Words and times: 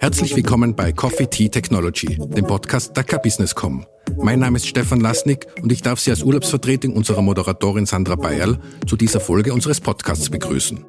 Herzlich 0.00 0.34
willkommen 0.36 0.74
bei 0.74 0.92
Coffee 0.92 1.26
Tea 1.26 1.50
Technology, 1.50 2.16
dem 2.16 2.46
Podcast 2.46 2.96
der 2.96 3.04
K-Business.com. 3.04 3.84
Mein 4.16 4.38
Name 4.38 4.56
ist 4.56 4.66
Stefan 4.66 5.00
Lasnik 5.00 5.46
und 5.60 5.70
ich 5.70 5.82
darf 5.82 6.00
Sie 6.00 6.10
als 6.10 6.22
Urlaubsvertretung 6.22 6.96
unserer 6.96 7.20
Moderatorin 7.20 7.84
Sandra 7.84 8.14
Bayerl 8.14 8.58
zu 8.86 8.96
dieser 8.96 9.20
Folge 9.20 9.52
unseres 9.52 9.82
Podcasts 9.82 10.30
begrüßen. 10.30 10.86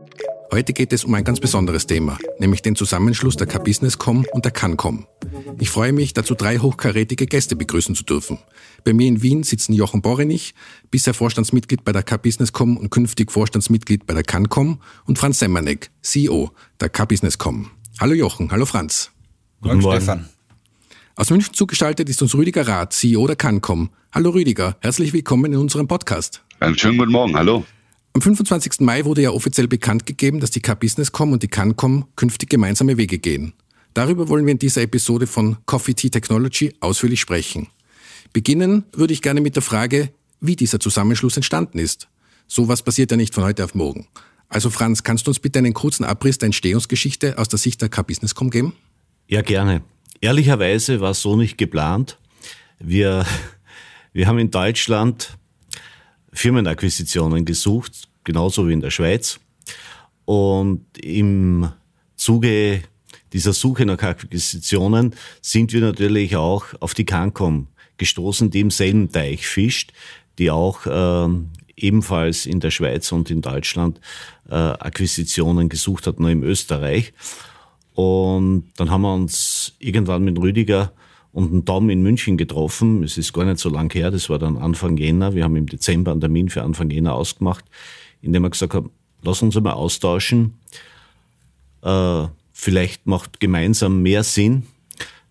Heute 0.56 0.72
geht 0.72 0.94
es 0.94 1.04
um 1.04 1.14
ein 1.14 1.26
ganz 1.26 1.42
besonderes 1.42 1.86
Thema, 1.86 2.18
nämlich 2.40 2.62
den 2.62 2.78
Zusammenschluss 2.78 3.36
der 3.36 3.46
K-Business.com 3.46 4.26
und 4.32 4.46
der 4.46 4.54
CanCom. 4.54 5.06
Ich 5.60 5.70
freue 5.70 5.92
mich, 5.92 6.14
dazu 6.14 6.34
drei 6.34 6.60
hochkarätige 6.60 7.26
Gäste 7.26 7.58
begrüßen 7.58 7.94
zu 7.94 8.06
dürfen. 8.06 8.40
Bei 8.86 8.94
mir 8.94 9.06
in 9.06 9.22
Wien 9.22 9.44
sitzen 9.44 9.74
Jochen 9.74 10.02
Borenich, 10.02 10.56
bisher 10.92 11.14
Vorstandsmitglied 11.14 11.84
bei 11.84 11.92
der 11.92 12.04
K-Business.com 12.04 12.78
und 12.78 12.90
künftig 12.90 13.34
Vorstandsmitglied 13.34 14.08
bei 14.08 14.14
der 14.14 14.24
CanCom 14.24 14.80
und 15.04 15.20
Franz 15.20 15.40
Semmerneck, 15.40 15.92
CEO 16.02 16.52
der 16.80 16.88
K-Business.com. 16.88 17.72
Hallo 18.00 18.14
Jochen, 18.14 18.50
hallo 18.50 18.66
Franz. 18.66 19.12
Guten 19.60 19.80
Morgen, 19.80 19.98
Stefan. 19.98 20.30
Aus 21.18 21.32
München 21.32 21.54
zugeschaltet 21.54 22.10
ist 22.10 22.22
uns 22.22 22.34
Rüdiger 22.34 22.66
Rath, 22.66 22.94
CEO 22.94 23.28
der 23.28 23.36
CanCom. 23.36 23.90
Hallo 24.14 24.30
Rüdiger, 24.30 24.78
herzlich 24.80 25.12
willkommen 25.12 25.52
in 25.52 25.60
unserem 25.60 25.90
Podcast. 25.90 26.46
Einen 26.62 26.78
schönen 26.78 26.98
guten 26.98 27.12
Morgen, 27.12 27.36
hallo. 27.36 27.66
Am 28.16 28.22
25. 28.22 28.80
Mai 28.80 29.04
wurde 29.04 29.24
ja 29.24 29.32
offiziell 29.32 29.68
bekannt 29.68 30.06
gegeben, 30.06 30.40
dass 30.40 30.50
die 30.50 30.62
K-Business.com 30.62 31.34
und 31.34 31.44
die 31.44 31.50
CanCom 31.50 32.08
künftig 32.16 32.50
gemeinsame 32.50 32.96
Wege 32.96 33.20
gehen. 33.20 33.52
Darüber 33.94 34.30
wollen 34.30 34.46
wir 34.46 34.54
in 34.54 34.58
dieser 34.58 34.84
Episode 34.84 35.28
von 35.28 35.58
Coffee 35.66 35.96
Tea 35.96 36.10
Technology 36.10 36.74
ausführlich 36.80 37.20
sprechen. 37.20 37.68
Beginnen 38.32 38.86
würde 38.94 39.12
ich 39.12 39.22
gerne 39.22 39.42
mit 39.42 39.58
der 39.58 39.64
Frage, 39.64 40.14
wie 40.40 40.56
dieser 40.56 40.80
Zusammenschluss 40.80 41.36
entstanden 41.36 41.78
ist. 41.78 42.08
Sowas 42.48 42.84
passiert 42.84 43.12
ja 43.12 43.18
nicht 43.18 43.34
von 43.34 43.44
heute 43.44 43.66
auf 43.66 43.76
morgen. 43.76 44.08
Also 44.48 44.70
Franz, 44.70 45.04
kannst 45.04 45.28
du 45.28 45.32
uns 45.32 45.40
bitte 45.40 45.60
einen 45.60 45.74
kurzen 45.74 46.06
Abriss 46.06 46.38
der 46.38 46.46
Entstehungsgeschichte 46.46 47.38
aus 47.38 47.50
der 47.50 47.60
Sicht 47.60 47.82
der 47.82 47.90
K-Business.com 47.90 48.50
geben? 48.50 48.76
Ja, 49.28 49.42
gerne. 49.42 49.82
Ehrlicherweise 50.22 51.02
war 51.02 51.12
es 51.12 51.22
so 51.22 51.36
nicht 51.36 51.58
geplant. 51.58 52.18
Wir, 52.80 53.26
wir 54.14 54.28
haben 54.28 54.40
in 54.40 54.52
Deutschland 54.52 55.38
Firmenakquisitionen 56.36 57.46
gesucht, 57.46 58.08
genauso 58.24 58.68
wie 58.68 58.74
in 58.74 58.82
der 58.82 58.92
Schweiz. 58.92 59.40
Und 60.26 60.86
im 61.02 61.70
Zuge 62.16 62.84
dieser 63.34 63.54
Suche 63.54 63.86
nach 63.86 64.02
Akquisitionen 64.02 65.16
sind 65.42 65.74
wir 65.74 65.82
natürlich 65.82 66.36
auch 66.36 66.66
auf 66.80 66.94
die 66.94 67.06
Cancom 67.06 67.68
gestoßen, 67.98 68.50
die 68.50 68.62
im 68.62 68.72
selben 68.72 69.12
Teich 69.12 69.48
fischt, 69.48 69.94
die 70.38 70.52
auch 70.52 70.86
äh, 70.86 71.30
ebenfalls 71.78 72.46
in 72.46 72.60
der 72.60 72.72
Schweiz 72.72 73.12
und 73.12 73.30
in 73.32 73.42
Deutschland 73.42 74.00
äh, 74.50 74.56
Akquisitionen 74.56 75.70
gesucht 75.70 76.08
hat, 76.08 76.20
nur 76.20 76.30
in 76.30 76.44
Österreich. 76.44 77.14
Und 77.94 78.72
dann 78.76 78.90
haben 78.90 79.02
wir 79.02 79.14
uns 79.14 79.74
irgendwann 79.80 80.24
mit 80.24 80.38
Rüdiger 80.38 80.92
und 81.36 81.52
dem 81.52 81.66
Tom 81.66 81.90
in 81.90 82.02
München 82.02 82.38
getroffen. 82.38 83.04
Es 83.04 83.18
ist 83.18 83.34
gar 83.34 83.44
nicht 83.44 83.60
so 83.60 83.68
lang 83.68 83.94
her, 83.94 84.10
das 84.10 84.30
war 84.30 84.40
dann 84.40 84.56
Anfang 84.56 84.96
Jänner. 84.96 85.36
Wir 85.36 85.44
haben 85.44 85.58
im 85.58 85.68
Dezember 85.68 86.12
einen 86.12 86.22
Termin 86.22 86.48
für 86.48 86.64
Anfang 86.64 86.90
Jänner 86.90 87.14
ausgemacht, 87.14 87.66
indem 88.22 88.44
wir 88.44 88.50
gesagt 88.50 88.74
haben, 88.74 88.90
lass 89.22 89.42
uns 89.42 89.58
einmal 89.58 89.74
austauschen. 89.74 90.54
Äh, 91.82 92.28
vielleicht 92.54 93.06
macht 93.06 93.42
gemeinsam 93.42 94.02
mehr 94.02 94.24
Sinn, 94.24 94.64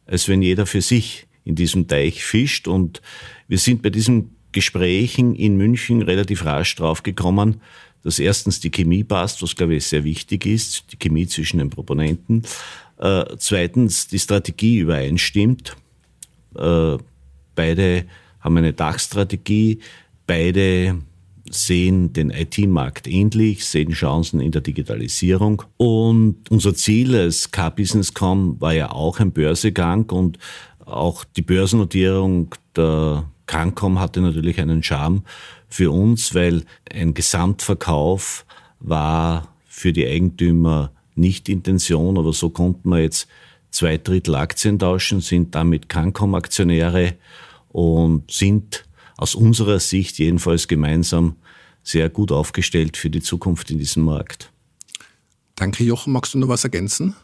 als 0.04 0.28
wenn 0.28 0.42
jeder 0.42 0.66
für 0.66 0.82
sich 0.82 1.26
in 1.42 1.54
diesem 1.54 1.88
Teich 1.88 2.22
fischt. 2.22 2.68
Und 2.68 3.00
wir 3.48 3.56
sind 3.56 3.80
bei 3.80 3.88
diesen 3.88 4.36
Gesprächen 4.52 5.34
in 5.34 5.56
München 5.56 6.02
relativ 6.02 6.44
rasch 6.44 6.74
draufgekommen, 6.74 7.62
dass 8.02 8.18
erstens 8.18 8.60
die 8.60 8.70
Chemie 8.70 9.04
passt, 9.04 9.40
was 9.40 9.56
glaube 9.56 9.76
ich 9.76 9.86
sehr 9.86 10.04
wichtig 10.04 10.44
ist, 10.44 10.92
die 10.92 10.98
Chemie 10.98 11.26
zwischen 11.26 11.60
den 11.60 11.70
Proponenten. 11.70 12.42
Äh, 12.98 13.24
zweitens 13.38 14.06
die 14.08 14.18
Strategie 14.18 14.80
übereinstimmt. 14.80 15.78
Äh, 16.56 16.98
beide 17.54 18.04
haben 18.40 18.56
eine 18.56 18.72
Dachstrategie, 18.72 19.80
beide 20.26 20.96
sehen 21.50 22.12
den 22.12 22.30
IT-Markt 22.30 23.06
ähnlich, 23.06 23.64
sehen 23.64 23.92
Chancen 23.92 24.40
in 24.40 24.50
der 24.50 24.62
Digitalisierung. 24.62 25.62
Und 25.76 26.50
unser 26.50 26.74
Ziel 26.74 27.14
als 27.14 27.50
K-Business.com 27.50 28.60
war 28.60 28.74
ja 28.74 28.90
auch 28.90 29.20
ein 29.20 29.32
Börsegang 29.32 30.10
und 30.10 30.38
auch 30.84 31.24
die 31.24 31.42
Börsennotierung 31.42 32.54
der 32.76 33.24
Cancom 33.46 33.98
hatte 33.98 34.20
natürlich 34.20 34.60
einen 34.60 34.82
Charme 34.82 35.22
für 35.68 35.90
uns, 35.90 36.34
weil 36.34 36.64
ein 36.92 37.14
Gesamtverkauf 37.14 38.46
war 38.80 39.48
für 39.66 39.92
die 39.92 40.06
Eigentümer 40.06 40.90
nicht 41.14 41.48
Intention, 41.48 42.18
aber 42.18 42.32
so 42.32 42.50
konnten 42.50 42.88
wir 42.88 43.00
jetzt 43.00 43.28
zwei 43.74 43.98
Drittel 43.98 44.34
Aktien 44.34 44.78
tauschen, 44.78 45.20
sind 45.20 45.54
damit 45.54 45.88
Cancom-Aktionäre 45.88 47.14
und 47.68 48.30
sind 48.30 48.84
aus 49.16 49.34
unserer 49.34 49.80
Sicht 49.80 50.18
jedenfalls 50.18 50.68
gemeinsam 50.68 51.36
sehr 51.82 52.08
gut 52.08 52.32
aufgestellt 52.32 52.96
für 52.96 53.10
die 53.10 53.20
Zukunft 53.20 53.70
in 53.70 53.78
diesem 53.78 54.04
Markt. 54.04 54.50
Danke, 55.56 55.84
Jochen. 55.84 56.12
Magst 56.12 56.34
du 56.34 56.38
noch 56.38 56.48
was 56.48 56.64
ergänzen? 56.64 57.14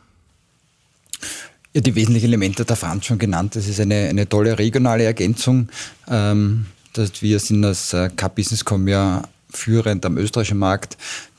Ja, 1.72 1.80
die 1.80 1.94
wesentlichen 1.94 2.26
Elemente 2.26 2.62
hat 2.62 2.70
der 2.70 2.76
Franz 2.76 3.06
schon 3.06 3.18
genannt. 3.18 3.56
Das 3.56 3.66
ist 3.66 3.80
eine, 3.80 4.08
eine 4.08 4.28
tolle 4.28 4.58
regionale 4.58 5.04
Ergänzung. 5.04 5.68
Ähm, 6.08 6.66
dass 6.92 7.22
wir 7.22 7.38
sind 7.38 7.64
als 7.64 7.92
äh, 7.92 8.10
K-Business.com 8.14 8.88
ja 8.88 9.22
führend 9.52 10.04
am 10.04 10.18
österreichischen 10.18 10.58
Markt. 10.58 10.96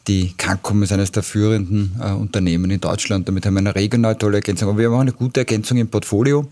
Die 0.08 0.34
Cancom 0.34 0.84
ist 0.84 0.92
eines 0.92 1.12
der 1.12 1.24
führenden 1.24 2.00
äh, 2.02 2.12
Unternehmen 2.12 2.72
in 2.72 2.82
Deutschland. 2.82 3.28
Damit 3.28 3.46
haben 3.46 3.54
wir 3.54 3.60
eine 3.60 3.76
regional 3.76 4.16
tolle 4.16 4.38
Ergänzung. 4.38 4.70
Aber 4.70 4.78
wir 4.78 4.88
haben 4.88 4.96
auch 4.96 5.02
eine 5.02 5.14
gute 5.14 5.42
Ergänzung 5.42 5.78
im 5.78 5.90
Portfolio. 5.90 6.50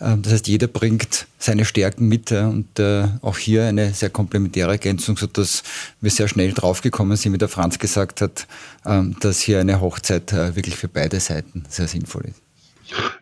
Äh, 0.00 0.16
das 0.18 0.32
heißt, 0.32 0.48
jeder 0.48 0.66
bringt 0.66 1.26
seine 1.38 1.64
Stärken 1.64 2.08
mit 2.08 2.30
äh, 2.30 2.40
und 2.40 2.78
äh, 2.78 3.08
auch 3.22 3.38
hier 3.38 3.64
eine 3.64 3.94
sehr 3.94 4.10
komplementäre 4.10 4.72
Ergänzung, 4.72 5.16
sodass 5.16 5.62
wir 6.00 6.10
sehr 6.10 6.28
schnell 6.28 6.52
draufgekommen 6.52 7.16
sind, 7.16 7.32
wie 7.32 7.38
der 7.38 7.48
Franz 7.48 7.78
gesagt 7.78 8.20
hat, 8.20 8.46
ähm, 8.84 9.16
dass 9.20 9.40
hier 9.40 9.60
eine 9.60 9.80
Hochzeit 9.80 10.32
äh, 10.32 10.54
wirklich 10.56 10.76
für 10.76 10.88
beide 10.88 11.20
Seiten 11.20 11.64
sehr 11.68 11.88
sinnvoll 11.88 12.26
ist. 12.26 12.43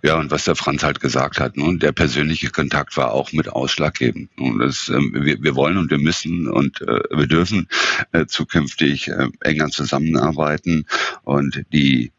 Ja, 0.03 0.19
und 0.19 0.31
was 0.31 0.45
der 0.45 0.56
Franz 0.56 0.83
halt 0.83 1.00
gesagt 1.00 1.39
hat, 1.39 1.56
ne, 1.56 1.78
der 1.78 1.93
persönliche 1.93 2.50
Kontakt 2.50 2.97
war 2.97 3.12
auch 3.12 3.33
mit 3.33 3.49
ausschlaggebend. 3.49 4.31
Und 4.39 4.59
das, 4.59 4.89
ähm, 4.89 5.12
wir, 5.15 5.43
wir 5.43 5.55
wollen 5.55 5.78
und 5.78 5.91
wir 5.91 5.99
müssen 5.99 6.49
und 6.49 6.81
äh, 6.83 7.00
wir 7.11 7.27
dürfen 7.27 7.69
äh, 8.12 8.27
zukünftig 8.27 9.09
äh, 9.09 9.28
enger 9.41 9.69
zusammenarbeiten 9.69 10.87
und 11.23 11.65
die 11.73 12.12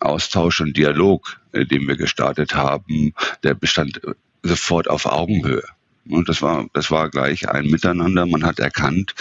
Austausch 0.00 0.60
und 0.60 0.76
Dialog, 0.76 1.40
äh, 1.52 1.64
den 1.64 1.86
wir 1.88 1.96
gestartet 1.96 2.54
haben, 2.54 3.12
der 3.42 3.54
bestand 3.54 4.02
äh, 4.04 4.14
sofort 4.42 4.88
auf 4.88 5.06
Augenhöhe. 5.06 5.64
Und 6.08 6.28
das 6.28 6.40
war, 6.40 6.66
das 6.72 6.90
war 6.90 7.10
gleich 7.10 7.48
ein 7.48 7.66
Miteinander. 7.66 8.24
Man 8.26 8.44
hat 8.44 8.60
erkannt, 8.60 9.14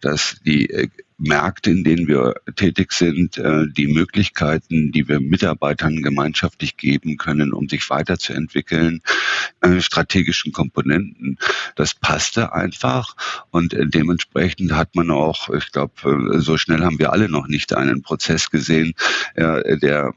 dass 0.00 0.36
die 0.44 0.70
äh, 0.70 0.88
Märkte, 1.22 1.70
in 1.70 1.84
denen 1.84 2.08
wir 2.08 2.34
tätig 2.56 2.92
sind, 2.92 3.38
äh, 3.38 3.66
die 3.76 3.86
Möglichkeiten, 3.86 4.90
die 4.92 5.06
wir 5.06 5.20
Mitarbeitern 5.20 6.02
gemeinschaftlich 6.02 6.76
geben 6.76 7.16
können, 7.16 7.52
um 7.52 7.68
sich 7.68 7.88
weiterzuentwickeln, 7.90 9.02
äh, 9.60 9.80
strategischen 9.80 10.52
Komponenten, 10.52 11.38
das 11.76 11.94
passte 11.94 12.52
einfach 12.52 13.14
und 13.50 13.72
äh, 13.72 13.86
dementsprechend 13.86 14.72
hat 14.72 14.94
man 14.94 15.10
auch, 15.10 15.48
ich 15.50 15.70
glaube, 15.70 15.92
so 16.40 16.58
schnell 16.58 16.82
haben 16.82 16.98
wir 16.98 17.12
alle 17.12 17.28
noch 17.28 17.46
nicht 17.46 17.72
einen 17.74 18.02
Prozess 18.02 18.50
gesehen, 18.50 18.94
der 19.36 20.12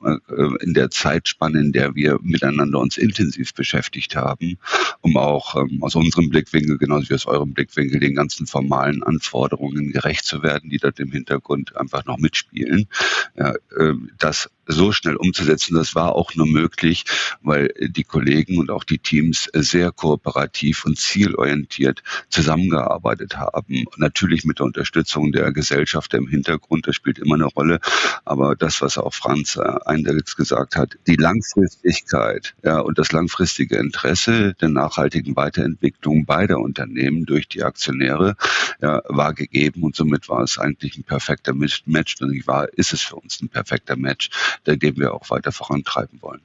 in 0.62 0.74
der 0.74 0.90
Zeitspanne, 0.90 1.60
in 1.60 1.72
der 1.72 1.96
wir 1.96 2.20
miteinander 2.22 2.80
uns 2.80 2.98
intensiv 2.98 3.54
beschäftigt 3.54 4.16
haben, 4.16 4.58
um 5.02 5.18
auch 5.18 5.56
ähm, 5.56 5.82
aus 5.82 5.96
unserem 5.96 6.30
Blickwinkel, 6.30 6.78
genauso 6.78 7.10
wie 7.10 7.14
aus 7.14 7.26
eurem 7.26 7.54
Blickwinkel, 7.54 8.00
den 8.00 8.16
ganzen 8.16 8.48
formalen 8.48 9.04
Anforderungen 9.04 9.92
gerecht 9.92 10.26
zu 10.26 10.42
werden, 10.44 10.70
die 10.70 10.78
da 10.78 10.92
im 11.00 11.12
Hintergrund 11.12 11.76
einfach 11.76 12.06
noch 12.06 12.18
mitspielen. 12.18 12.88
Ja, 13.36 13.54
äh, 13.78 13.94
das 14.18 14.50
so 14.68 14.92
schnell 14.92 15.16
umzusetzen, 15.16 15.76
das 15.76 15.96
war 15.96 16.16
auch 16.16 16.36
nur 16.36 16.48
möglich, 16.48 17.06
weil 17.42 17.74
die 17.80 18.04
Kollegen 18.04 18.58
und 18.58 18.72
auch 18.72 18.84
die 18.84 19.00
Teams 19.00 19.50
sehr 19.54 19.92
kooperativ 19.92 20.86
und 20.86 20.98
zielorientiert 20.98 22.04
zusammengearbeitet 22.30 23.38
haben. 23.38 23.86
Natürlich 23.98 24.46
mit 24.46 24.60
der 24.60 24.66
Unterstützung 24.66 25.32
der 25.32 25.52
Gesellschaft 25.52 26.14
im 26.14 26.28
Hintergrund, 26.28 26.88
das 26.88 26.96
spielt 26.96 27.20
immer 27.20 27.36
eine 27.36 27.46
Rolle. 27.46 27.80
Aber 28.24 28.56
das, 28.56 28.82
was 28.82 28.98
auch 28.98 29.14
Franz 29.14 29.56
äh, 29.56 29.62
eingangs 29.86 30.36
gesagt 30.36 30.76
hat, 30.76 30.98
die 31.08 31.16
Langfristigkeit 31.16 32.56
ja, 32.64 32.80
und 32.80 32.98
das 32.98 33.12
langfristige 33.12 33.78
Interesse 33.78 34.54
der 34.56 34.70
nachhaltigen 34.70 35.36
Weiterentwicklung 35.36 36.26
beider 36.26 36.60
Unternehmen 36.60 37.26
durch 37.26 37.48
die 37.48 37.64
Aktionäre 37.64 38.36
ja, 38.82 39.02
war 39.08 39.34
gegeben 39.34 39.84
und 39.84 39.96
somit 39.96 40.30
war 40.30 40.42
es 40.42 40.58
eigentlich 40.58 40.98
ein 40.98 41.04
perfekter 41.04 41.54
Match. 41.54 41.84
Und 42.22 42.48
war, 42.48 42.68
ist 42.74 42.94
es 42.94 43.02
für 43.02 43.16
uns 43.16 43.42
ein 43.42 43.50
perfekter 43.50 43.96
Match, 43.96 44.30
den 44.66 44.98
wir 44.98 45.14
auch 45.14 45.30
weiter 45.30 45.52
vorantreiben 45.52 46.22
wollen. 46.22 46.42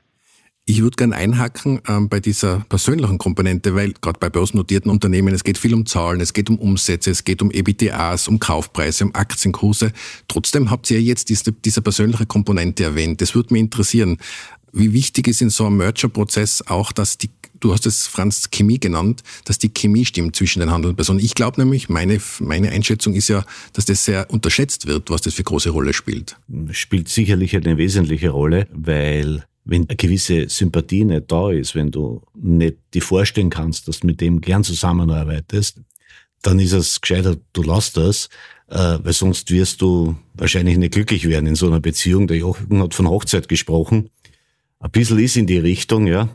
Ich 0.67 0.83
würde 0.83 0.95
gerne 0.95 1.17
einhaken 1.17 1.81
ähm, 1.89 2.09
bei 2.09 2.21
dieser 2.21 2.61
persönlichen 2.69 3.19
Komponente, 3.19 3.75
weil 3.75 3.93
gerade 4.01 4.21
bei 4.21 4.31
börsennotierten 4.31 4.89
Unternehmen, 4.89 5.35
es 5.35 5.43
geht 5.43 5.59
viel 5.59 5.75
um 5.75 5.85
Zahlen, 5.85 6.21
es 6.21 6.33
geht 6.33 6.49
um 6.49 6.59
Umsätze, 6.59 7.11
es 7.11 7.25
geht 7.25 7.43
um 7.43 7.51
EBTAs, 7.51 8.29
um 8.29 8.39
Kaufpreise, 8.39 9.07
um 9.07 9.15
Aktienkurse. 9.15 9.93
Trotzdem 10.29 10.71
habt 10.71 10.89
ihr 10.93 11.03
jetzt 11.03 11.29
diese, 11.29 11.51
diese 11.51 11.83
persönliche 11.83 12.27
Komponente 12.27 12.85
erwähnt. 12.85 13.21
Das 13.21 13.35
würde 13.35 13.53
mich 13.53 13.63
interessieren. 13.63 14.19
Wie 14.73 14.93
wichtig 14.93 15.27
ist 15.27 15.43
in 15.43 15.51
so 15.51 15.67
einem 15.67 15.79
Merger-Prozess 15.79 16.63
auch, 16.69 16.93
dass 16.93 17.19
die, 17.19 17.31
du 17.61 17.73
hast 17.73 17.87
es 17.87 18.07
Franz 18.07 18.51
Chemie 18.51 18.81
genannt, 18.81 19.23
dass 19.45 19.59
die 19.59 19.69
Chemie 19.69 20.05
stimmt 20.05 20.35
zwischen 20.35 20.61
den 20.61 20.71
handelnden 20.71 20.97
Personen. 20.97 21.21
Ich 21.21 21.35
glaube 21.35 21.61
nämlich, 21.61 21.89
meine, 21.89 22.21
meine 22.41 22.71
Einschätzung 22.71 23.15
ist 23.15 23.29
ja, 23.29 23.45
dass 23.73 23.85
das 23.85 24.05
sehr 24.05 24.31
unterschätzt 24.31 24.87
wird, 24.87 25.11
was 25.11 25.23
das 25.23 25.35
für 25.35 25.45
große 25.45 25.71
Rolle 25.71 25.93
spielt. 25.93 26.37
Spielt 26.73 27.09
sicherlich 27.09 27.55
eine 27.57 27.77
wesentliche 27.77 28.31
Rolle, 28.31 28.67
weil 28.73 29.45
wenn 29.65 29.89
eine 29.89 29.97
gewisse 29.97 30.49
Sympathie 30.49 31.05
nicht 31.05 31.31
da 31.31 31.51
ist, 31.51 31.75
wenn 31.75 31.91
du 31.91 32.23
nicht 32.35 32.77
dir 32.95 33.03
vorstellen 33.03 33.51
kannst, 33.51 33.89
dass 33.89 34.01
du 34.01 34.07
mit 34.07 34.21
dem 34.21 34.41
gern 34.41 34.65
zusammenarbeitest, 34.65 35.81
dann 36.43 36.59
ist 36.59 36.73
es 36.73 37.01
gescheiter, 37.01 37.37
du 37.53 37.63
lässt 37.63 37.97
das, 37.97 38.29
äh, 38.69 38.99
weil 39.03 39.13
sonst 39.13 39.51
wirst 39.51 39.83
du 39.83 40.17
wahrscheinlich 40.35 40.79
nicht 40.79 40.95
glücklich 40.95 41.29
werden 41.29 41.47
in 41.47 41.55
so 41.55 41.67
einer 41.67 41.81
Beziehung. 41.81 42.27
Der 42.27 42.39
Jochen 42.39 42.83
hat 42.83 42.95
von 42.95 43.09
Hochzeit 43.09 43.49
gesprochen. 43.49 44.11
Ein 44.79 44.91
bisschen 44.91 45.19
ist 45.19 45.37
in 45.37 45.47
die 45.47 45.59
Richtung, 45.59 46.07
ja. 46.07 46.31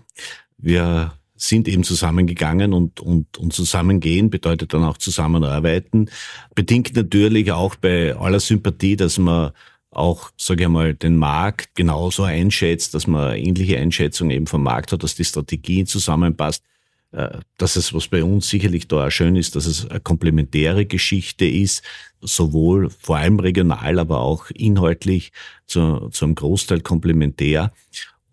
Wir 0.58 1.14
sind 1.36 1.68
eben 1.68 1.84
zusammengegangen 1.84 2.74
und, 2.74 3.02
und, 3.02 3.38
und 3.38 3.54
zusammengehen 3.54 4.30
bedeutet 4.30 4.74
dann 4.74 4.84
auch 4.84 4.98
zusammenarbeiten. 4.98 6.10
Bedingt 6.56 6.96
natürlich 6.96 7.52
auch 7.52 7.76
bei 7.76 8.16
aller 8.16 8.40
Sympathie, 8.40 8.96
dass 8.96 9.18
man 9.18 9.52
auch, 9.92 10.32
sage 10.38 10.64
ich 10.64 10.70
mal, 10.70 10.94
den 10.94 11.18
Markt 11.18 11.76
genauso 11.76 12.24
einschätzt, 12.24 12.94
dass 12.94 13.08
man 13.08 13.36
ähnliche 13.36 13.78
Einschätzung 13.78 14.30
eben 14.30 14.48
vom 14.48 14.64
Markt 14.64 14.92
hat, 14.92 15.04
dass 15.04 15.16
die 15.16 15.26
Strategie 15.26 15.86
zusammenpasst. 15.86 16.64
Äh, 17.12 17.40
dass 17.58 17.78
es, 17.78 17.94
was 17.94 18.10
bei 18.10 18.24
uns 18.24 18.50
sicherlich 18.50 18.90
da 18.90 19.08
auch 19.08 19.10
schön 19.10 19.38
ist, 19.38 19.56
dass 19.56 19.68
es 19.68 19.90
eine 19.90 20.02
komplementäre 20.02 20.86
Geschichte 20.86 21.46
ist, 21.46 21.82
sowohl 22.20 22.90
vor 22.90 23.18
allem 23.18 23.40
regional, 23.40 24.00
aber 24.00 24.20
auch 24.20 24.50
inhaltlich 24.50 25.32
zu, 25.66 26.10
zu 26.10 26.34
Großteil 26.34 26.82
komplementär. 26.82 27.72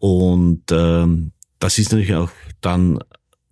Und 0.01 0.65
ähm, 0.73 1.31
das 1.63 1.79
ist 1.79 1.93
natürlich 1.93 2.15
auch 2.15 2.31
dann 2.61 2.99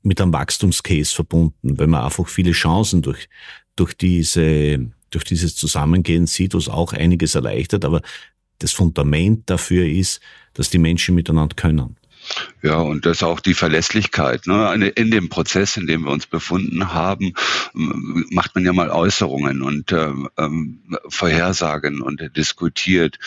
mit 0.02 0.20
einem 0.20 0.32
Wachstumscase 0.32 1.14
verbunden, 1.14 1.78
weil 1.78 1.86
man 1.86 2.02
einfach 2.04 2.26
viele 2.26 2.52
Chancen 2.52 3.02
durch, 3.02 3.28
durch 3.76 3.94
diese 3.94 4.90
durch 5.10 5.24
dieses 5.24 5.56
Zusammengehen 5.56 6.26
sieht, 6.26 6.54
was 6.54 6.68
auch 6.68 6.92
einiges 6.92 7.34
erleichtert. 7.34 7.84
Aber 7.84 8.00
das 8.58 8.72
Fundament 8.72 9.50
dafür 9.50 9.86
ist, 9.86 10.20
dass 10.54 10.70
die 10.70 10.78
Menschen 10.78 11.14
miteinander 11.14 11.56
können. 11.56 11.96
Ja, 12.62 12.76
und 12.76 13.06
das 13.06 13.22
auch 13.22 13.40
die 13.40 13.54
Verlässlichkeit. 13.54 14.46
Ne? 14.46 14.92
In 14.94 15.10
dem 15.10 15.30
Prozess, 15.30 15.76
in 15.76 15.86
dem 15.86 16.02
wir 16.02 16.12
uns 16.12 16.26
befunden 16.26 16.92
haben, 16.92 17.32
macht 17.72 18.54
man 18.54 18.64
ja 18.64 18.72
mal 18.72 18.90
Äußerungen 18.90 19.62
und 19.62 19.92
ähm, 19.92 20.28
ähm, 20.36 20.80
Vorhersagen 21.08 22.02
und 22.02 22.36
diskutiert. 22.36 23.18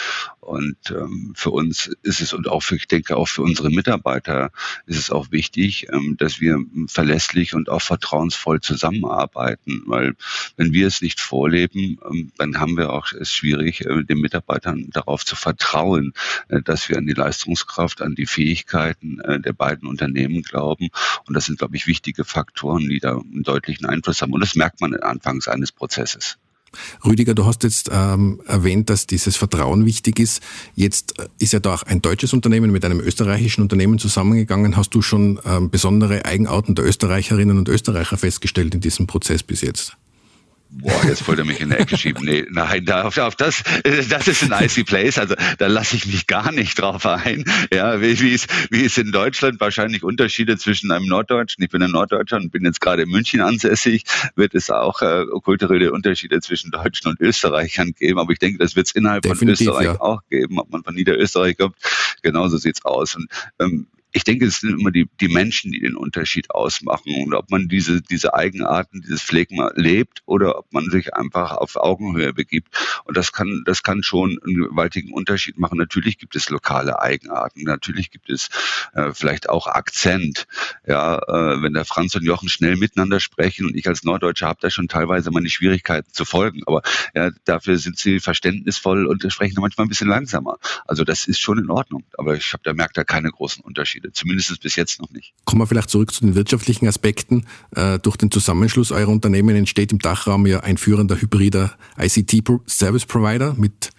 Und 0.44 0.92
ähm, 0.92 1.34
für 1.36 1.52
uns 1.52 1.88
ist 2.02 2.20
es 2.20 2.34
und 2.34 2.50
auch 2.50 2.62
für, 2.62 2.76
ich 2.76 2.88
denke 2.88 3.16
auch 3.16 3.28
für 3.28 3.42
unsere 3.42 3.70
Mitarbeiter 3.70 4.52
ist 4.86 4.98
es 4.98 5.10
auch 5.10 5.32
wichtig, 5.32 5.88
ähm, 5.92 6.18
dass 6.18 6.42
wir 6.42 6.60
verlässlich 6.88 7.54
und 7.54 7.70
auch 7.70 7.82
vertrauensvoll 7.82 8.60
zusammenarbeiten, 8.60 9.84
weil 9.86 10.16
wenn 10.58 10.74
wir 10.74 10.88
es 10.88 11.02
nicht 11.02 11.22
vorleben, 11.22 11.98
ähm, 12.10 12.32
dann 12.38 12.60
haben 12.60 12.76
wir 12.76 12.92
auch 12.92 13.14
es 13.14 13.32
schwierig, 13.32 13.86
äh, 13.86 14.04
den 14.04 14.20
Mitarbeitern 14.20 14.90
darauf 14.92 15.26
zu 15.26 15.38
vertrauen, 15.38 16.14
äh, 16.50 16.62
dass 16.62 16.90
wir 16.90 16.98
an 16.98 17.08
die 17.08 17.14
Leistungskraft, 17.14 18.02
an 18.02 18.16
die 18.16 18.26
Fähigkeiten 18.26 19.22
äh, 19.22 19.40
der 19.40 19.54
beiden 19.54 19.88
Unternehmen 19.88 20.42
glauben. 20.42 20.90
Und 21.26 21.36
das 21.36 21.46
sind, 21.46 21.60
glaube 21.60 21.78
ich, 21.78 21.88
wichtige 21.88 22.26
Faktoren, 22.26 22.90
die 22.90 23.00
da 23.00 23.18
einen 23.18 23.44
deutlichen 23.44 23.86
Einfluss 23.86 24.22
haben. 24.22 24.34
Und 24.34 24.42
das 24.42 24.56
merkt 24.56 24.82
man 24.82 24.94
anfangs 24.96 25.48
eines 25.48 25.72
Prozesses. 25.72 26.38
Rüdiger, 27.06 27.34
du 27.34 27.46
hast 27.46 27.64
jetzt 27.64 27.90
ähm, 27.92 28.42
erwähnt, 28.48 28.90
dass 28.90 29.08
dieses 29.08 29.36
Vertrauen 29.36 29.86
wichtig 29.86 30.20
ist. 30.20 30.42
Jetzt 30.76 31.20
äh, 31.20 31.28
ist 31.40 31.54
ja 31.54 31.60
da 31.60 31.76
auch 31.76 31.84
ein 31.84 32.02
deutsches 32.02 32.34
Unternehmen 32.34 32.72
mit 32.72 32.86
einem 32.86 33.00
österreichischen 33.00 33.62
Unternehmen 33.62 34.00
zusammengegangen. 34.00 34.76
Hast 34.78 34.94
du 34.96 35.02
schon 35.02 35.40
ähm, 35.46 35.70
besondere 35.70 36.26
Eigenarten 36.26 36.76
der 36.76 36.86
Österreicherinnen 36.86 37.58
und 37.58 37.70
Österreicher 37.70 38.18
festgestellt 38.18 38.76
in 38.76 38.82
diesem 38.82 39.08
Prozess 39.08 39.44
bis 39.44 39.62
jetzt? 39.62 39.98
Boah, 40.76 41.06
jetzt 41.06 41.28
wollte 41.28 41.44
er 41.44 41.46
mich 41.46 41.62
in 41.62 41.70
der 41.70 41.82
Ecke 41.82 41.98
schieben. 41.98 42.26
Nee, 42.26 42.46
nein, 42.50 42.84
da, 42.86 43.04
auf, 43.04 43.18
auf 43.20 43.36
das, 43.36 43.62
äh, 43.84 44.04
das 44.10 44.28
ist 44.28 44.44
ein 44.44 44.66
icy 44.66 44.84
place. 44.84 45.20
Also 45.20 45.36
da 45.60 45.68
lasse 45.68 45.96
ich 45.96 46.08
mich 46.08 46.26
gar 46.26 46.52
nicht 46.52 46.80
drauf 46.82 47.06
ein. 47.06 47.46
Ja, 47.72 48.02
wie, 48.02 48.20
wie, 48.20 48.32
ist, 48.32 48.50
wie 48.72 48.82
ist 48.82 48.98
in 48.98 49.12
Deutschland 49.12 49.60
wahrscheinlich 49.60 50.04
Unterschiede 50.04 50.58
zwischen 50.58 50.92
einem 50.92 51.06
Norddeutschen, 51.06 51.64
ich 51.64 51.70
bin 51.70 51.84
ein 51.84 51.92
Norddeutscher 51.92 52.38
und 52.38 52.52
bin 52.52 52.66
jetzt 52.66 52.82
gerade 52.82 53.04
in 53.04 53.10
München 53.10 53.42
ansässig, 53.42 54.04
wird 54.36 54.56
es 54.56 54.72
auch 54.72 55.02
äh, 55.04 55.26
kulturelle 55.44 55.92
Unterschiede 55.92 56.40
zwischen 56.42 56.72
Deutschen 56.72 57.10
und 57.10 57.22
Österreichern 57.22 57.94
geben. 57.94 58.18
Aber 58.18 58.32
ich 58.32 58.40
denke, 58.40 58.58
das 58.58 58.76
wird 58.76 58.88
es 58.88 58.96
innerhalb 58.96 59.22
Definitiv, 59.22 59.68
von 59.68 59.76
Österreich 59.76 59.96
ja. 59.96 60.02
auch 60.02 60.22
geben, 60.30 60.60
ob 60.60 60.72
man 60.72 60.84
von 60.84 60.96
Niederösterreich 60.96 61.56
kommt. 61.56 61.76
Genauso 62.24 62.58
sieht's 62.58 62.84
aus. 62.84 63.16
Und 63.16 63.28
ähm, 63.60 63.88
ich 64.16 64.24
denke, 64.24 64.46
es 64.46 64.60
sind 64.60 64.80
immer 64.80 64.92
die, 64.92 65.10
die 65.20 65.28
Menschen, 65.28 65.72
die 65.72 65.80
den 65.80 65.96
Unterschied 65.96 66.52
ausmachen. 66.52 67.12
Und 67.26 67.34
ob 67.34 67.50
man 67.50 67.68
diese, 67.68 68.02
diese 68.02 68.36
Eigenarten, 68.36 69.02
dieses 69.02 69.24
Phlegma 69.24 69.72
lebt 69.76 70.22
oder 70.26 70.60
ob 70.60 70.72
man 70.72 70.90
sich 70.92 71.16
einfach 71.16 71.54
auf 71.54 71.76
Augenhöhe 71.76 72.32
begibt. 72.32 72.70
Und 73.06 73.18
das 73.18 73.32
kann, 73.32 73.64
das 73.66 73.82
kann 73.82 74.04
schon 74.04 74.40
einen 74.46 74.70
gewaltigen 74.70 75.12
Unterschied 75.14 75.58
machen. 75.58 75.80
Natürlich 75.80 76.20
gibt 76.20 76.36
es 76.36 76.50
lokale 76.50 77.02
Eigenarten. 77.02 77.64
Natürlich 77.64 78.12
gibt 78.12 78.30
es 78.30 78.50
äh, 78.94 79.14
vielleicht 79.14 79.50
auch 79.50 79.66
Akzent. 79.66 80.46
Ja, 80.86 81.18
äh, 81.18 81.62
wenn 81.62 81.74
der 81.74 81.86
Franz 81.86 82.16
und 82.16 82.24
Jochen 82.24 82.50
schnell 82.50 82.76
miteinander 82.76 83.20
sprechen 83.20 83.66
und 83.66 83.76
ich 83.76 83.88
als 83.88 84.04
Norddeutscher 84.04 84.48
habe 84.48 84.60
da 84.62 84.70
schon 84.70 84.88
teilweise 84.88 85.32
meine 85.32 85.50
Schwierigkeiten 85.50 86.12
zu 86.12 86.26
folgen. 86.26 86.62
Aber 86.66 86.82
ja, 87.16 87.32
dafür 87.46 87.78
sind 87.78 87.98
sie 87.98 88.20
verständnisvoll 88.20 89.06
und 89.06 89.26
sprechen 89.32 89.56
manchmal 89.60 89.86
ein 89.86 89.90
bisschen 89.90 90.10
langsamer. 90.10 90.58
Also 90.86 91.04
das 91.04 91.26
ist 91.26 91.40
schon 91.40 91.58
in 91.58 91.70
Ordnung. 91.70 92.04
Aber 92.18 92.36
ich 92.36 92.52
habe 92.54 92.64
da 92.64 92.74
merkt 92.74 92.98
da 92.98 93.04
keine 93.04 93.30
großen 93.30 93.64
Unterschiede. 93.64 94.12
Zumindest 94.12 94.62
bis 94.62 94.76
jetzt 94.76 95.00
noch 95.00 95.10
nicht. 95.12 95.34
Kommen 95.46 95.62
wir 95.62 95.68
vielleicht 95.68 95.90
zurück 95.90 96.12
zu 96.12 96.22
den 96.22 96.36
wirtschaftlichen 96.36 96.88
Aspekten. 96.88 97.46
Äh, 97.76 98.00
durch 98.00 98.18
den 98.18 98.32
Zusammenschluss 98.32 98.92
eurer 98.92 99.10
Unternehmen 99.10 99.56
entsteht 99.56 99.92
im 99.92 100.00
Dachraum 100.00 100.46
ja 100.46 100.62
ein 100.62 100.78
führender 100.78 101.20
hybrider 101.20 101.78
ICT-Service-Provider 101.98 103.56
mit 103.58 103.92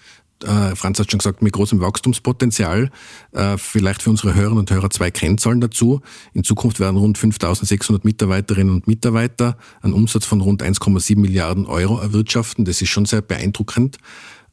äh, 0.44 0.76
Franz 0.76 0.98
hat 0.98 1.10
schon 1.10 1.18
gesagt, 1.18 1.42
mit 1.42 1.52
großem 1.52 1.80
Wachstumspotenzial. 1.80 2.90
Äh, 3.32 3.58
vielleicht 3.58 4.02
für 4.02 4.10
unsere 4.10 4.34
Hörerinnen 4.34 4.58
und 4.58 4.70
Hörer 4.70 4.90
zwei 4.90 5.10
Kennzahlen 5.10 5.60
dazu. 5.60 6.00
In 6.32 6.44
Zukunft 6.44 6.80
werden 6.80 6.96
rund 6.96 7.18
5600 7.18 8.04
Mitarbeiterinnen 8.04 8.74
und 8.74 8.86
Mitarbeiter 8.86 9.56
einen 9.82 9.92
Umsatz 9.92 10.26
von 10.26 10.40
rund 10.40 10.62
1,7 10.62 11.18
Milliarden 11.18 11.66
Euro 11.66 11.98
erwirtschaften. 11.98 12.64
Das 12.64 12.80
ist 12.80 12.88
schon 12.88 13.06
sehr 13.06 13.22
beeindruckend. 13.22 13.98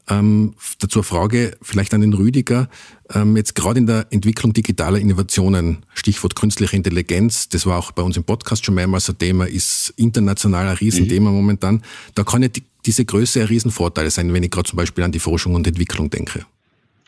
Ähm, 0.08 0.54
dazu 0.80 0.98
eine 0.98 1.04
Frage 1.04 1.56
vielleicht 1.62 1.94
an 1.94 2.00
den 2.00 2.12
Rüdiger. 2.12 2.68
Ähm, 3.10 3.36
jetzt 3.36 3.54
gerade 3.54 3.78
in 3.78 3.86
der 3.86 4.06
Entwicklung 4.10 4.52
digitaler 4.52 4.98
Innovationen, 4.98 5.86
Stichwort 5.94 6.34
künstliche 6.34 6.76
Intelligenz, 6.76 7.48
das 7.48 7.66
war 7.66 7.78
auch 7.78 7.92
bei 7.92 8.02
uns 8.02 8.16
im 8.16 8.24
Podcast 8.24 8.64
schon 8.64 8.74
mehrmals 8.74 9.08
ein 9.08 9.18
Thema, 9.18 9.46
ist 9.46 9.92
international 9.96 10.68
ein 10.68 10.76
Riesenthema 10.76 11.30
mhm. 11.30 11.36
momentan. 11.36 11.82
Da 12.14 12.24
kann 12.24 12.42
ja 12.42 12.48
die, 12.48 12.64
diese 12.84 13.04
Größe 13.04 13.40
ein 13.40 13.46
Riesenvorteil 13.46 14.10
sein, 14.10 14.32
wenn 14.34 14.42
ich 14.42 14.50
gerade 14.50 14.68
zum 14.68 14.76
Beispiel 14.76 15.04
an 15.04 15.12
die 15.12 15.20
Forschung 15.20 15.54
und 15.54 15.66
Entwicklung 15.66 16.10
denke. 16.10 16.46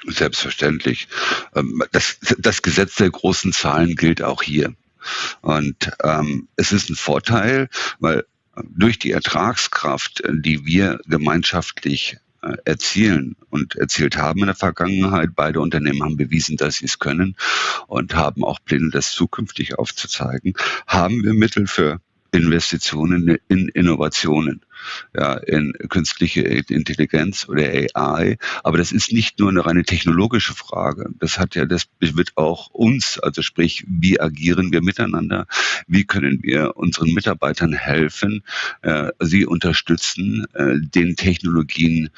Selbstverständlich. 0.07 1.09
Ähm, 1.57 1.83
das, 1.91 2.19
das 2.39 2.63
Gesetz 2.63 2.95
der 2.97 3.11
großen 3.11 3.53
Zahlen 3.53 3.97
gilt 3.97 4.23
auch 4.23 4.43
hier. 4.43 4.75
Und 5.41 5.91
ähm, 6.03 6.49
es 6.57 6.73
ist 6.73 6.91
ein 6.91 6.97
Vorteil, 6.97 7.69
weil 7.99 8.25
durch 8.63 8.99
die 8.99 9.11
Ertragskraft, 9.11 10.23
die 10.31 10.65
wir 10.65 11.01
gemeinschaftlich 11.07 12.15
äh, 12.15 12.19
erzielen 12.65 13.37
und 13.51 13.77
erzielt 13.77 14.17
haben 14.17 14.41
in 14.41 14.47
der 14.47 14.55
Vergangenheit. 14.55 15.31
Beide 15.35 15.61
Unternehmen 15.61 16.03
haben 16.03 16.17
bewiesen, 16.17 16.57
dass 16.57 16.77
sie 16.77 16.87
es 16.87 16.99
können 16.99 17.37
und 17.87 18.15
haben 18.15 18.45
auch 18.45 18.59
Pläne, 18.65 18.91
das 18.91 19.13
zukünftig 19.13 19.79
aufzuzeigen. 19.79 20.55
Haben 20.87 21.23
wir 21.23 21.35
Mittel 21.35 21.67
für 21.67 22.01
Investitionen 22.33 23.39
in 23.49 23.69
Innovationen 23.69 24.65
ja, 25.15 25.35
in 25.35 25.73
künstliche 25.89 26.43
Intelligenz 26.43 27.49
oder 27.49 27.65
AI. 27.65 28.37
Aber 28.63 28.79
das 28.79 28.93
ist 28.93 29.13
nicht 29.13 29.39
nur 29.39 29.51
eine 29.51 29.65
reine 29.65 29.85
technologische 29.85 30.55
Frage. 30.55 31.11
Das 31.19 31.39
hat 31.39 31.55
ja, 31.55 31.67
das 31.67 31.87
wird 32.01 32.33
auch 32.37 32.69
uns, 32.71 33.19
also 33.19 33.43
sprich, 33.43 33.85
wie 33.87 34.21
agieren 34.21 34.73
wir 34.73 34.83
miteinander? 34.83 35.47
wie 35.87 36.05
können 36.05 36.41
wir 36.43 36.77
unseren 36.77 37.13
Mitarbeitern 37.13 37.73
helfen, 37.73 38.43
äh, 38.83 39.11
sie 39.21 39.47
unterstützen, 39.47 40.47
äh, 40.55 40.77
den 40.81 41.17
Technologien 41.17 42.11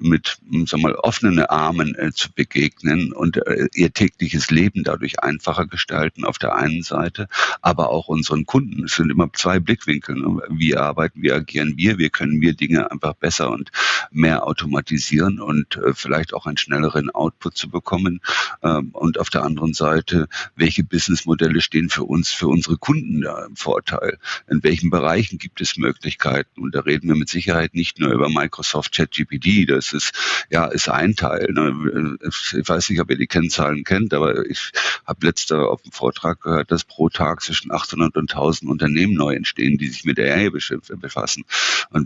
mit 0.00 0.38
sag 0.66 0.80
mal, 0.80 0.94
offenen 0.94 1.40
Armen 1.40 1.94
äh, 1.96 2.12
zu 2.12 2.32
begegnen 2.32 3.12
und 3.12 3.36
äh, 3.46 3.68
ihr 3.74 3.92
tägliches 3.92 4.50
Leben 4.50 4.84
dadurch 4.84 5.20
einfacher 5.20 5.66
gestalten 5.66 6.24
auf 6.24 6.38
der 6.38 6.54
einen 6.54 6.82
Seite, 6.82 7.28
aber 7.62 7.90
auch 7.90 8.08
unseren 8.08 8.46
Kunden. 8.46 8.84
Es 8.84 8.94
sind 8.94 9.10
immer 9.10 9.30
zwei 9.32 9.58
Blickwinkel. 9.58 10.16
Ne? 10.16 10.42
Wie 10.50 10.76
arbeiten, 10.76 11.22
wie 11.22 11.32
agieren 11.32 11.74
wir, 11.76 11.98
wie 11.98 12.07
können 12.10 12.40
wir 12.40 12.54
Dinge 12.54 12.90
einfach 12.90 13.14
besser 13.14 13.50
und 13.50 13.70
mehr 14.10 14.46
automatisieren 14.46 15.40
und 15.40 15.76
äh, 15.76 15.94
vielleicht 15.94 16.34
auch 16.34 16.46
einen 16.46 16.56
schnelleren 16.56 17.10
Output 17.10 17.56
zu 17.56 17.68
bekommen. 17.68 18.20
Ähm, 18.62 18.90
und 18.92 19.18
auf 19.18 19.30
der 19.30 19.42
anderen 19.42 19.74
Seite, 19.74 20.28
welche 20.56 20.84
Businessmodelle 20.84 21.60
stehen 21.60 21.90
für 21.90 22.04
uns, 22.04 22.32
für 22.32 22.48
unsere 22.48 22.76
Kunden 22.76 23.20
da 23.20 23.46
im 23.46 23.56
Vorteil? 23.56 24.18
In 24.48 24.62
welchen 24.62 24.90
Bereichen 24.90 25.38
gibt 25.38 25.60
es 25.60 25.76
Möglichkeiten? 25.76 26.60
Und 26.60 26.74
da 26.74 26.80
reden 26.80 27.08
wir 27.08 27.16
mit 27.16 27.28
Sicherheit 27.28 27.74
nicht 27.74 27.98
nur 27.98 28.12
über 28.12 28.28
Microsoft 28.28 28.92
ChatGPT. 28.94 29.68
Das 29.68 29.92
ist 29.92 30.46
ja 30.50 30.66
ist 30.66 30.88
ein 30.88 31.14
Teil. 31.14 31.48
Ne? 31.52 32.18
Ich 32.30 32.68
weiß 32.68 32.90
nicht, 32.90 33.00
ob 33.00 33.10
ihr 33.10 33.16
die 33.16 33.26
Kennzahlen 33.26 33.84
kennt, 33.84 34.14
aber 34.14 34.46
ich 34.46 34.72
habe 35.06 35.26
letzte 35.26 35.60
auf 35.66 35.82
dem 35.82 35.92
Vortrag 35.92 36.40
gehört, 36.40 36.70
dass 36.70 36.84
pro 36.84 37.08
Tag 37.08 37.42
zwischen 37.42 37.72
800 37.72 38.16
und 38.16 38.30
1000 38.30 38.70
Unternehmen 38.70 39.14
neu 39.14 39.34
entstehen, 39.34 39.78
die 39.78 39.88
sich 39.88 40.04
mit 40.04 40.18
AI 40.18 40.50
befassen. 40.50 41.44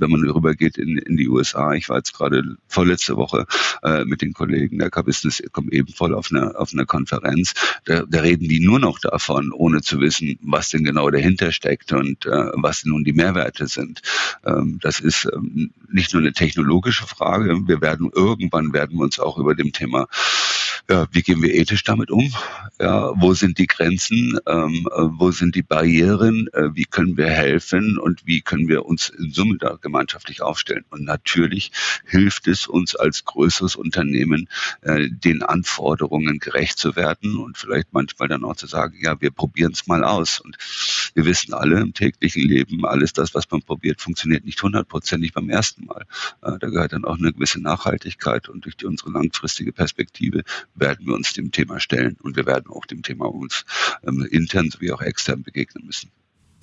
Wenn 0.00 0.10
man 0.10 0.28
rübergeht 0.28 0.78
in, 0.78 0.98
in 0.98 1.16
die 1.16 1.28
USA, 1.28 1.72
ich 1.74 1.88
war 1.88 1.98
jetzt 1.98 2.14
gerade 2.14 2.56
vorletzte 2.68 3.16
Woche 3.16 3.46
äh, 3.82 4.04
mit 4.04 4.22
den 4.22 4.32
Kollegen 4.32 4.78
der 4.78 4.90
K-Business 4.90 5.40
eben 5.40 5.92
voll 5.92 6.14
auf 6.14 6.30
einer 6.30 6.58
auf 6.58 6.72
einer 6.72 6.86
Konferenz, 6.86 7.54
da, 7.84 8.04
da 8.08 8.20
reden 8.20 8.48
die 8.48 8.60
nur 8.60 8.78
noch 8.78 8.98
davon, 8.98 9.52
ohne 9.52 9.82
zu 9.82 10.00
wissen, 10.00 10.38
was 10.42 10.70
denn 10.70 10.84
genau 10.84 11.10
dahinter 11.10 11.52
steckt 11.52 11.92
und 11.92 12.26
äh, 12.26 12.50
was 12.54 12.84
nun 12.84 13.04
die 13.04 13.12
Mehrwerte 13.12 13.66
sind. 13.66 14.02
Ähm, 14.44 14.78
das 14.82 15.00
ist 15.00 15.28
ähm, 15.32 15.72
nicht 15.90 16.12
nur 16.12 16.22
eine 16.22 16.32
technologische 16.32 17.06
Frage. 17.06 17.58
Wir 17.66 17.80
werden 17.80 18.10
irgendwann 18.14 18.72
werden 18.72 18.98
wir 18.98 19.04
uns 19.04 19.18
auch 19.18 19.38
über 19.38 19.54
dem 19.54 19.72
Thema 19.72 20.08
ja, 20.90 21.06
wie 21.12 21.22
gehen 21.22 21.42
wir 21.42 21.54
ethisch 21.54 21.84
damit 21.84 22.10
um? 22.10 22.32
Ja, 22.80 23.12
wo 23.20 23.34
sind 23.34 23.58
die 23.58 23.66
Grenzen? 23.66 24.38
Ähm, 24.46 24.88
äh, 24.90 25.02
wo 25.18 25.30
sind 25.30 25.54
die 25.54 25.62
Barrieren? 25.62 26.48
Äh, 26.52 26.74
wie 26.74 26.84
können 26.84 27.16
wir 27.16 27.28
helfen? 27.28 27.98
Und 27.98 28.26
wie 28.26 28.40
können 28.40 28.68
wir 28.68 28.84
uns 28.84 29.08
in 29.08 29.30
Summe 29.30 29.58
da 29.58 29.78
gemeinschaftlich 29.80 30.42
aufstellen? 30.42 30.84
Und 30.90 31.04
natürlich 31.04 31.72
hilft 32.04 32.48
es 32.48 32.66
uns 32.66 32.96
als 32.96 33.24
größeres 33.24 33.76
Unternehmen, 33.76 34.48
äh, 34.80 35.08
den 35.08 35.42
Anforderungen 35.42 36.38
gerecht 36.38 36.78
zu 36.78 36.96
werden 36.96 37.36
und 37.36 37.56
vielleicht 37.56 37.92
manchmal 37.92 38.28
dann 38.28 38.44
auch 38.44 38.56
zu 38.56 38.66
sagen, 38.66 38.96
ja, 39.00 39.20
wir 39.20 39.30
probieren 39.30 39.72
es 39.72 39.86
mal 39.86 40.04
aus. 40.04 40.40
Und 40.40 40.56
wir 41.14 41.24
wissen 41.24 41.54
alle 41.54 41.80
im 41.80 41.94
täglichen 41.94 42.42
Leben, 42.42 42.84
alles 42.84 43.12
das, 43.12 43.34
was 43.34 43.50
man 43.50 43.62
probiert, 43.62 44.00
funktioniert 44.00 44.44
nicht 44.44 44.62
hundertprozentig 44.62 45.32
beim 45.32 45.50
ersten 45.50 45.86
Mal. 45.86 46.06
Äh, 46.42 46.58
da 46.58 46.68
gehört 46.68 46.92
dann 46.92 47.04
auch 47.04 47.18
eine 47.18 47.32
gewisse 47.32 47.60
Nachhaltigkeit 47.60 48.48
und 48.48 48.64
durch 48.64 48.76
die, 48.76 48.86
unsere 48.86 49.10
langfristige 49.10 49.72
Perspektive 49.72 50.42
werden 50.74 51.06
wir 51.06 51.14
uns 51.14 51.32
dem 51.32 51.50
Thema 51.52 51.80
stellen 51.80 52.16
und 52.22 52.36
wir 52.36 52.46
werden 52.46 52.68
auch 52.68 52.86
dem 52.86 53.02
Thema 53.02 53.26
uns 53.26 53.64
ähm, 54.06 54.26
intern 54.30 54.70
sowie 54.70 54.92
auch 54.92 55.02
extern 55.02 55.42
begegnen 55.42 55.86
müssen. 55.86 56.10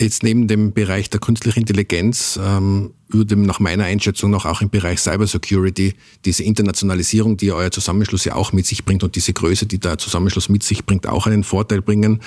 Jetzt 0.00 0.22
neben 0.22 0.48
dem 0.48 0.72
Bereich 0.72 1.10
der 1.10 1.20
künstlichen 1.20 1.60
Intelligenz 1.60 2.40
ähm, 2.42 2.94
würde 3.08 3.36
nach 3.36 3.60
meiner 3.60 3.84
Einschätzung 3.84 4.30
noch 4.30 4.46
auch 4.46 4.62
im 4.62 4.70
Bereich 4.70 4.98
Cybersecurity 4.98 5.92
diese 6.24 6.42
Internationalisierung, 6.42 7.36
die 7.36 7.52
euer 7.52 7.70
Zusammenschluss 7.70 8.24
ja 8.24 8.34
auch 8.34 8.54
mit 8.54 8.64
sich 8.64 8.86
bringt 8.86 9.04
und 9.04 9.14
diese 9.14 9.34
Größe, 9.34 9.66
die 9.66 9.78
der 9.78 9.98
Zusammenschluss 9.98 10.48
mit 10.48 10.62
sich 10.62 10.86
bringt, 10.86 11.06
auch 11.06 11.26
einen 11.26 11.44
Vorteil 11.44 11.82
bringen. 11.82 12.20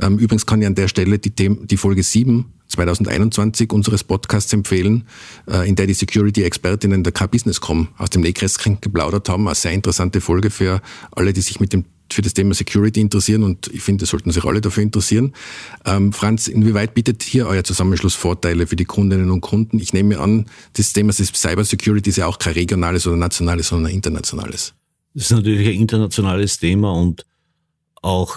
Ähm, 0.00 0.18
übrigens 0.18 0.46
kann 0.46 0.60
ich 0.60 0.68
an 0.68 0.76
der 0.76 0.86
Stelle 0.86 1.18
die, 1.18 1.32
die 1.34 1.76
Folge 1.76 2.04
7 2.04 2.44
2021 2.68 3.72
unseres 3.72 4.04
Podcasts 4.04 4.52
empfehlen, 4.52 5.08
äh, 5.50 5.68
in 5.68 5.74
der 5.74 5.88
die 5.88 5.94
Security-Expertinnen 5.94 7.02
der 7.02 7.12
K-Business.com 7.12 7.88
aus 7.98 8.10
dem 8.10 8.22
Nähkästchen 8.22 8.80
geplaudert 8.80 9.28
haben. 9.28 9.48
Eine 9.48 9.56
sehr 9.56 9.72
interessante 9.72 10.20
Folge 10.20 10.50
für 10.50 10.80
alle, 11.10 11.32
die 11.32 11.40
sich 11.40 11.58
mit 11.58 11.72
dem 11.72 11.84
für 12.12 12.22
das 12.22 12.34
Thema 12.34 12.54
Security 12.54 13.00
interessieren 13.00 13.42
und 13.42 13.68
ich 13.68 13.82
finde, 13.82 14.02
das 14.02 14.10
sollten 14.10 14.30
sich 14.30 14.44
alle 14.44 14.60
dafür 14.60 14.82
interessieren. 14.82 15.32
Ähm, 15.84 16.12
Franz, 16.12 16.48
inwieweit 16.48 16.94
bietet 16.94 17.22
hier 17.22 17.46
euer 17.46 17.64
Zusammenschluss 17.64 18.14
Vorteile 18.14 18.66
für 18.66 18.76
die 18.76 18.84
Kundinnen 18.84 19.30
und 19.30 19.40
Kunden? 19.40 19.78
Ich 19.78 19.92
nehme 19.92 20.18
an, 20.18 20.46
das 20.74 20.92
Thema 20.92 21.12
Cyber 21.12 21.64
Security 21.64 22.10
ist 22.10 22.16
ja 22.16 22.26
auch 22.26 22.38
kein 22.38 22.54
regionales 22.54 23.06
oder 23.06 23.16
nationales, 23.16 23.68
sondern 23.68 23.90
ein 23.90 23.96
internationales. 23.96 24.74
Das 25.14 25.24
ist 25.24 25.30
natürlich 25.32 25.66
ein 25.68 25.80
internationales 25.80 26.58
Thema 26.58 26.92
und 26.92 27.24
auch 28.02 28.36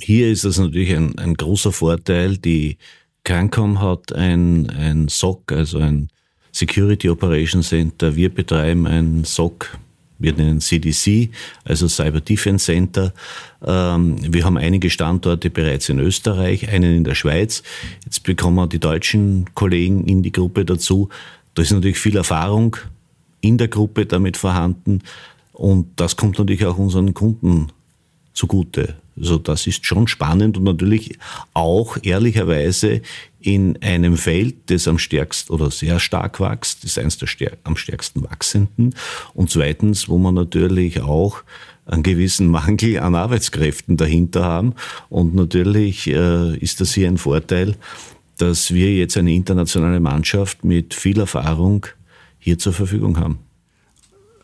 hier 0.00 0.30
ist 0.30 0.44
es 0.44 0.58
natürlich 0.58 0.94
ein, 0.94 1.18
ein 1.18 1.34
großer 1.34 1.72
Vorteil. 1.72 2.36
Die 2.36 2.76
Cancom 3.24 3.80
hat 3.80 4.12
ein, 4.12 4.68
ein 4.70 5.08
SOC, 5.08 5.52
also 5.52 5.78
ein 5.78 6.10
Security 6.52 7.08
Operation 7.08 7.62
Center. 7.62 8.14
Wir 8.16 8.28
betreiben 8.28 8.86
ein 8.86 9.24
SOC 9.24 9.78
wir 10.18 10.32
nennen 10.32 10.60
CDC, 10.60 11.30
also 11.64 11.88
Cyber 11.88 12.20
Defense 12.20 12.66
Center. 12.66 13.12
Ähm, 13.64 14.16
wir 14.20 14.44
haben 14.44 14.56
einige 14.56 14.90
Standorte 14.90 15.50
bereits 15.50 15.88
in 15.88 15.98
Österreich, 15.98 16.68
einen 16.68 16.96
in 16.96 17.04
der 17.04 17.14
Schweiz. 17.14 17.62
Jetzt 18.04 18.22
bekommen 18.22 18.56
wir 18.56 18.66
die 18.66 18.80
deutschen 18.80 19.46
Kollegen 19.54 20.04
in 20.06 20.22
die 20.22 20.32
Gruppe 20.32 20.64
dazu. 20.64 21.08
Da 21.54 21.62
ist 21.62 21.72
natürlich 21.72 21.98
viel 21.98 22.16
Erfahrung 22.16 22.76
in 23.40 23.58
der 23.58 23.68
Gruppe 23.68 24.06
damit 24.06 24.36
vorhanden 24.36 25.02
und 25.52 25.88
das 25.96 26.16
kommt 26.16 26.38
natürlich 26.38 26.66
auch 26.66 26.76
unseren 26.76 27.14
Kunden 27.14 27.68
zugute. 28.36 28.94
Also 29.18 29.38
das 29.38 29.66
ist 29.66 29.86
schon 29.86 30.08
spannend 30.08 30.58
und 30.58 30.64
natürlich 30.64 31.18
auch 31.54 31.96
ehrlicherweise 32.02 33.00
in 33.40 33.80
einem 33.82 34.16
Feld, 34.16 34.70
das 34.70 34.86
am 34.86 34.98
stärksten 34.98 35.52
oder 35.52 35.70
sehr 35.70 35.98
stark 36.00 36.38
wächst, 36.38 36.84
ist 36.84 36.98
eines 36.98 37.16
der 37.16 37.26
stärk 37.26 37.58
am 37.64 37.76
stärksten 37.76 38.22
wachsenden. 38.22 38.94
Und 39.34 39.50
zweitens, 39.50 40.08
wo 40.08 40.18
man 40.18 40.34
natürlich 40.34 41.00
auch 41.00 41.42
einen 41.86 42.02
gewissen 42.02 42.48
Mangel 42.48 42.98
an 42.98 43.14
Arbeitskräften 43.14 43.96
dahinter 43.96 44.44
haben. 44.44 44.74
Und 45.08 45.34
natürlich 45.34 46.08
äh, 46.08 46.56
ist 46.58 46.80
das 46.80 46.92
hier 46.92 47.08
ein 47.08 47.18
Vorteil, 47.18 47.76
dass 48.38 48.74
wir 48.74 48.92
jetzt 48.92 49.16
eine 49.16 49.32
internationale 49.32 50.00
Mannschaft 50.00 50.64
mit 50.64 50.94
viel 50.94 51.20
Erfahrung 51.20 51.86
hier 52.38 52.58
zur 52.58 52.72
Verfügung 52.72 53.18
haben. 53.18 53.38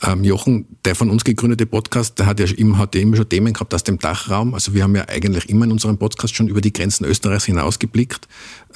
Ähm, 0.05 0.25
Jochen, 0.25 0.67
der 0.85 0.97
von 0.97 1.11
uns 1.11 1.23
gegründete 1.23 1.65
Podcast, 1.65 2.19
der 2.19 2.27
hat 2.27 2.41
ja, 2.41 2.47
immer, 2.47 2.79
hat 2.79 2.95
ja 2.95 3.01
immer 3.01 3.17
schon 3.17 3.29
Themen 3.29 3.53
gehabt 3.53 3.73
aus 3.73 3.85
dem 3.85 3.99
Dachraum. 3.99 4.55
Also 4.55 4.75
wir 4.75 4.83
haben 4.83 4.97
ja 4.97 5.07
eigentlich 5.09 5.49
immer 5.49 5.65
in 5.65 5.73
unserem 5.73 5.97
Podcast 5.97 6.35
schon 6.35 6.49
über 6.49 6.61
die 6.61 6.73
Grenzen 6.73 7.05
Österreichs 7.05 7.45
hinausgeblickt. 7.45 8.27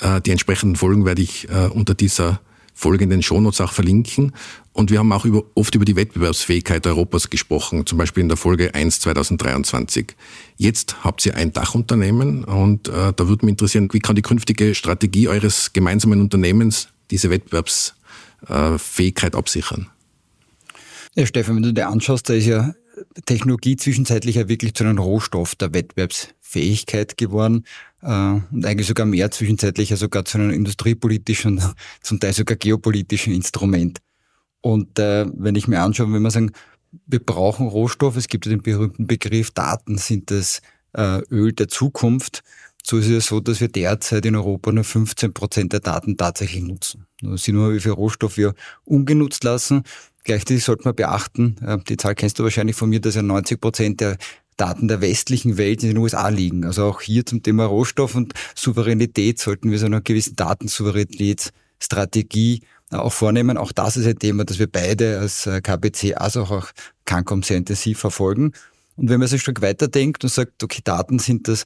Äh, 0.00 0.20
die 0.20 0.30
entsprechenden 0.30 0.76
Folgen 0.76 1.04
werde 1.04 1.22
ich 1.22 1.48
äh, 1.48 1.66
unter 1.66 1.94
dieser 1.94 2.40
Folge 2.74 3.04
in 3.04 3.10
den 3.10 3.22
Shownotes 3.22 3.60
auch 3.60 3.72
verlinken. 3.72 4.32
Und 4.72 4.90
wir 4.90 5.00
haben 5.00 5.10
auch 5.10 5.24
über, 5.24 5.42
oft 5.54 5.74
über 5.74 5.86
die 5.86 5.96
Wettbewerbsfähigkeit 5.96 6.86
Europas 6.86 7.30
gesprochen, 7.30 7.86
zum 7.86 7.98
Beispiel 7.98 8.20
in 8.20 8.28
der 8.28 8.36
Folge 8.36 8.74
1 8.74 9.00
2023. 9.00 10.14
Jetzt 10.58 11.02
habt 11.02 11.26
ihr 11.26 11.34
ein 11.34 11.52
Dachunternehmen 11.52 12.44
und 12.44 12.88
äh, 12.88 13.12
da 13.16 13.26
würde 13.26 13.46
mich 13.46 13.54
interessieren, 13.54 13.88
wie 13.92 14.00
kann 14.00 14.14
die 14.14 14.22
künftige 14.22 14.74
Strategie 14.74 15.28
eures 15.28 15.72
gemeinsamen 15.72 16.20
Unternehmens 16.20 16.88
diese 17.10 17.30
Wettbewerbsfähigkeit 17.30 19.34
absichern? 19.34 19.88
Ja, 21.18 21.24
Stefan, 21.24 21.56
wenn 21.56 21.62
du 21.62 21.72
dir 21.72 21.88
anschaust, 21.88 22.28
da 22.28 22.34
ist 22.34 22.44
ja 22.44 22.74
Technologie 23.24 23.76
zwischenzeitlich 23.76 24.36
ja 24.36 24.48
wirklich 24.48 24.74
zu 24.74 24.84
einem 24.84 24.98
Rohstoff 24.98 25.54
der 25.54 25.72
Wettbewerbsfähigkeit 25.72 27.16
geworden 27.16 27.64
äh, 28.02 28.06
und 28.52 28.66
eigentlich 28.66 28.86
sogar 28.86 29.06
mehr 29.06 29.30
zwischenzeitlich 29.30 29.88
ja 29.88 29.96
sogar 29.96 30.26
zu 30.26 30.36
einem 30.36 30.50
industriepolitischen 30.50 31.58
und 31.58 31.74
zum 32.02 32.20
Teil 32.20 32.34
sogar 32.34 32.58
geopolitischen 32.58 33.32
Instrument. 33.32 34.00
Und 34.60 34.98
äh, 34.98 35.24
wenn 35.34 35.54
ich 35.54 35.68
mir 35.68 35.80
anschaue, 35.80 36.12
wenn 36.12 36.20
wir 36.20 36.30
sagen, 36.30 36.52
wir 37.06 37.20
brauchen 37.20 37.66
Rohstoff, 37.66 38.16
es 38.16 38.28
gibt 38.28 38.44
ja 38.44 38.50
den 38.50 38.60
berühmten 38.60 39.06
Begriff, 39.06 39.52
Daten 39.52 39.96
sind 39.96 40.30
das 40.30 40.60
äh, 40.92 41.22
Öl 41.30 41.54
der 41.54 41.68
Zukunft. 41.68 42.42
So 42.84 42.98
ist 42.98 43.08
es 43.08 43.26
so, 43.26 43.40
dass 43.40 43.62
wir 43.62 43.68
derzeit 43.68 44.26
in 44.26 44.36
Europa 44.36 44.70
nur 44.70 44.84
15 44.84 45.32
Prozent 45.32 45.72
der 45.72 45.80
Daten 45.80 46.18
tatsächlich 46.18 46.62
nutzen. 46.62 47.06
Das 47.22 47.44
sind 47.44 47.54
nur, 47.54 47.72
wie 47.72 47.80
viel 47.80 47.92
Rohstoff 47.92 48.36
wir 48.36 48.54
ungenutzt 48.84 49.44
lassen. 49.44 49.82
Gleichzeitig 50.26 50.62
sollte 50.64 50.84
man 50.84 50.94
beachten, 50.96 51.56
äh, 51.64 51.78
die 51.88 51.96
Zahl 51.96 52.16
kennst 52.16 52.40
du 52.40 52.42
wahrscheinlich 52.42 52.74
von 52.74 52.90
mir, 52.90 53.00
dass 53.00 53.14
ja 53.14 53.22
90 53.22 53.60
Prozent 53.60 54.00
der 54.00 54.16
Daten 54.56 54.88
der 54.88 55.00
westlichen 55.00 55.56
Welt 55.56 55.84
in 55.84 55.90
den 55.90 55.98
USA 55.98 56.30
liegen. 56.30 56.64
Also 56.64 56.86
auch 56.86 57.00
hier 57.00 57.24
zum 57.24 57.44
Thema 57.44 57.66
Rohstoff 57.66 58.16
und 58.16 58.34
Souveränität 58.56 59.38
sollten 59.38 59.70
wir 59.70 59.78
so 59.78 59.86
einer 59.86 60.00
gewissen 60.00 60.34
Datensouveränitätsstrategie 60.34 62.62
äh, 62.90 62.96
auch 62.96 63.12
vornehmen. 63.12 63.56
Auch 63.56 63.70
das 63.70 63.96
ist 63.96 64.08
ein 64.08 64.18
Thema, 64.18 64.44
das 64.44 64.58
wir 64.58 64.66
beide 64.66 65.20
als 65.20 65.46
äh, 65.46 65.60
KBC, 65.60 66.16
also 66.16 66.42
auch 66.42 66.70
Cancom 67.04 67.44
sehr 67.44 67.58
intensiv 67.58 68.00
verfolgen. 68.00 68.50
Und 68.96 69.10
wenn 69.10 69.18
man 69.18 69.28
so 69.28 69.36
ein 69.36 69.40
Stück 69.40 69.60
weiterdenkt 69.60 70.24
und 70.24 70.30
sagt, 70.30 70.62
okay, 70.62 70.80
Daten 70.82 71.18
sind 71.18 71.48
das 71.48 71.64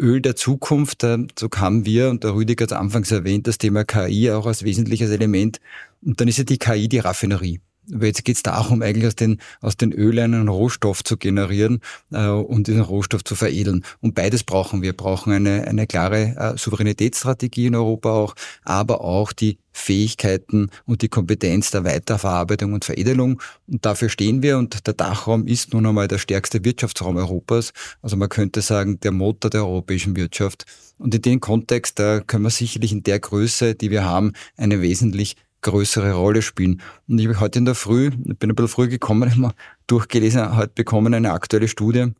Öl 0.00 0.20
der 0.20 0.36
Zukunft, 0.36 1.02
so 1.02 1.48
haben 1.56 1.84
wir, 1.86 2.10
und 2.10 2.24
der 2.24 2.34
Rüdiger 2.34 2.64
hat 2.64 2.72
es 2.72 2.76
anfangs 2.76 3.10
erwähnt, 3.12 3.46
das 3.46 3.58
Thema 3.58 3.84
KI 3.84 4.30
auch 4.32 4.46
als 4.46 4.64
wesentliches 4.64 5.10
Element 5.10 5.60
und 6.02 6.20
dann 6.20 6.28
ist 6.28 6.38
ja 6.38 6.44
die 6.44 6.58
KI 6.58 6.88
die 6.88 6.98
Raffinerie. 6.98 7.60
Aber 7.92 8.06
jetzt 8.06 8.24
geht 8.24 8.36
es 8.36 8.42
darum, 8.42 8.82
eigentlich 8.82 9.06
aus 9.06 9.16
den, 9.16 9.40
aus 9.60 9.76
den 9.76 9.92
Ölen 9.92 10.34
einen 10.34 10.48
Rohstoff 10.48 11.02
zu 11.02 11.16
generieren 11.16 11.80
äh, 12.12 12.26
und 12.26 12.68
diesen 12.68 12.82
Rohstoff 12.82 13.24
zu 13.24 13.34
veredeln. 13.34 13.84
Und 14.00 14.14
beides 14.14 14.44
brauchen 14.44 14.82
wir. 14.82 14.92
Wir 14.92 14.96
brauchen 14.96 15.32
eine, 15.32 15.66
eine 15.66 15.86
klare 15.86 16.36
äh, 16.36 16.58
Souveränitätsstrategie 16.58 17.66
in 17.66 17.74
Europa 17.74 18.10
auch, 18.10 18.34
aber 18.62 19.00
auch 19.00 19.32
die 19.32 19.58
Fähigkeiten 19.72 20.68
und 20.84 21.00
die 21.00 21.08
Kompetenz 21.08 21.70
der 21.70 21.84
Weiterverarbeitung 21.84 22.74
und 22.74 22.84
Veredelung. 22.84 23.40
Und 23.66 23.86
dafür 23.86 24.10
stehen 24.10 24.42
wir. 24.42 24.58
Und 24.58 24.86
der 24.86 24.94
Dachraum 24.94 25.46
ist 25.46 25.72
nun 25.72 25.86
einmal 25.86 26.08
der 26.08 26.18
stärkste 26.18 26.64
Wirtschaftsraum 26.64 27.16
Europas. 27.16 27.72
Also 28.02 28.16
man 28.16 28.28
könnte 28.28 28.60
sagen, 28.60 29.00
der 29.00 29.12
Motor 29.12 29.50
der 29.50 29.64
europäischen 29.64 30.14
Wirtschaft. 30.14 30.66
Und 30.98 31.14
in 31.14 31.22
dem 31.22 31.40
Kontext, 31.40 31.98
da 31.98 32.20
können 32.20 32.44
wir 32.44 32.50
sicherlich 32.50 32.92
in 32.92 33.02
der 33.02 33.18
Größe, 33.18 33.74
die 33.74 33.90
wir 33.90 34.04
haben, 34.04 34.34
eine 34.56 34.82
wesentlich 34.82 35.36
größere 35.62 36.12
Rolle 36.12 36.42
spielen. 36.42 36.82
Und 37.08 37.18
ich 37.18 37.26
habe 37.26 37.40
heute 37.40 37.58
in 37.58 37.64
der 37.64 37.74
Früh, 37.74 38.08
ich 38.08 38.38
bin 38.38 38.50
ein 38.50 38.54
bisschen 38.54 38.68
früh 38.68 38.88
gekommen, 38.88 39.32
mal 39.36 39.52
durchgelesen, 39.86 40.56
heute 40.56 40.72
bekommen 40.74 41.14
eine 41.14 41.32
aktuelle 41.32 41.68
Studie 41.68 42.12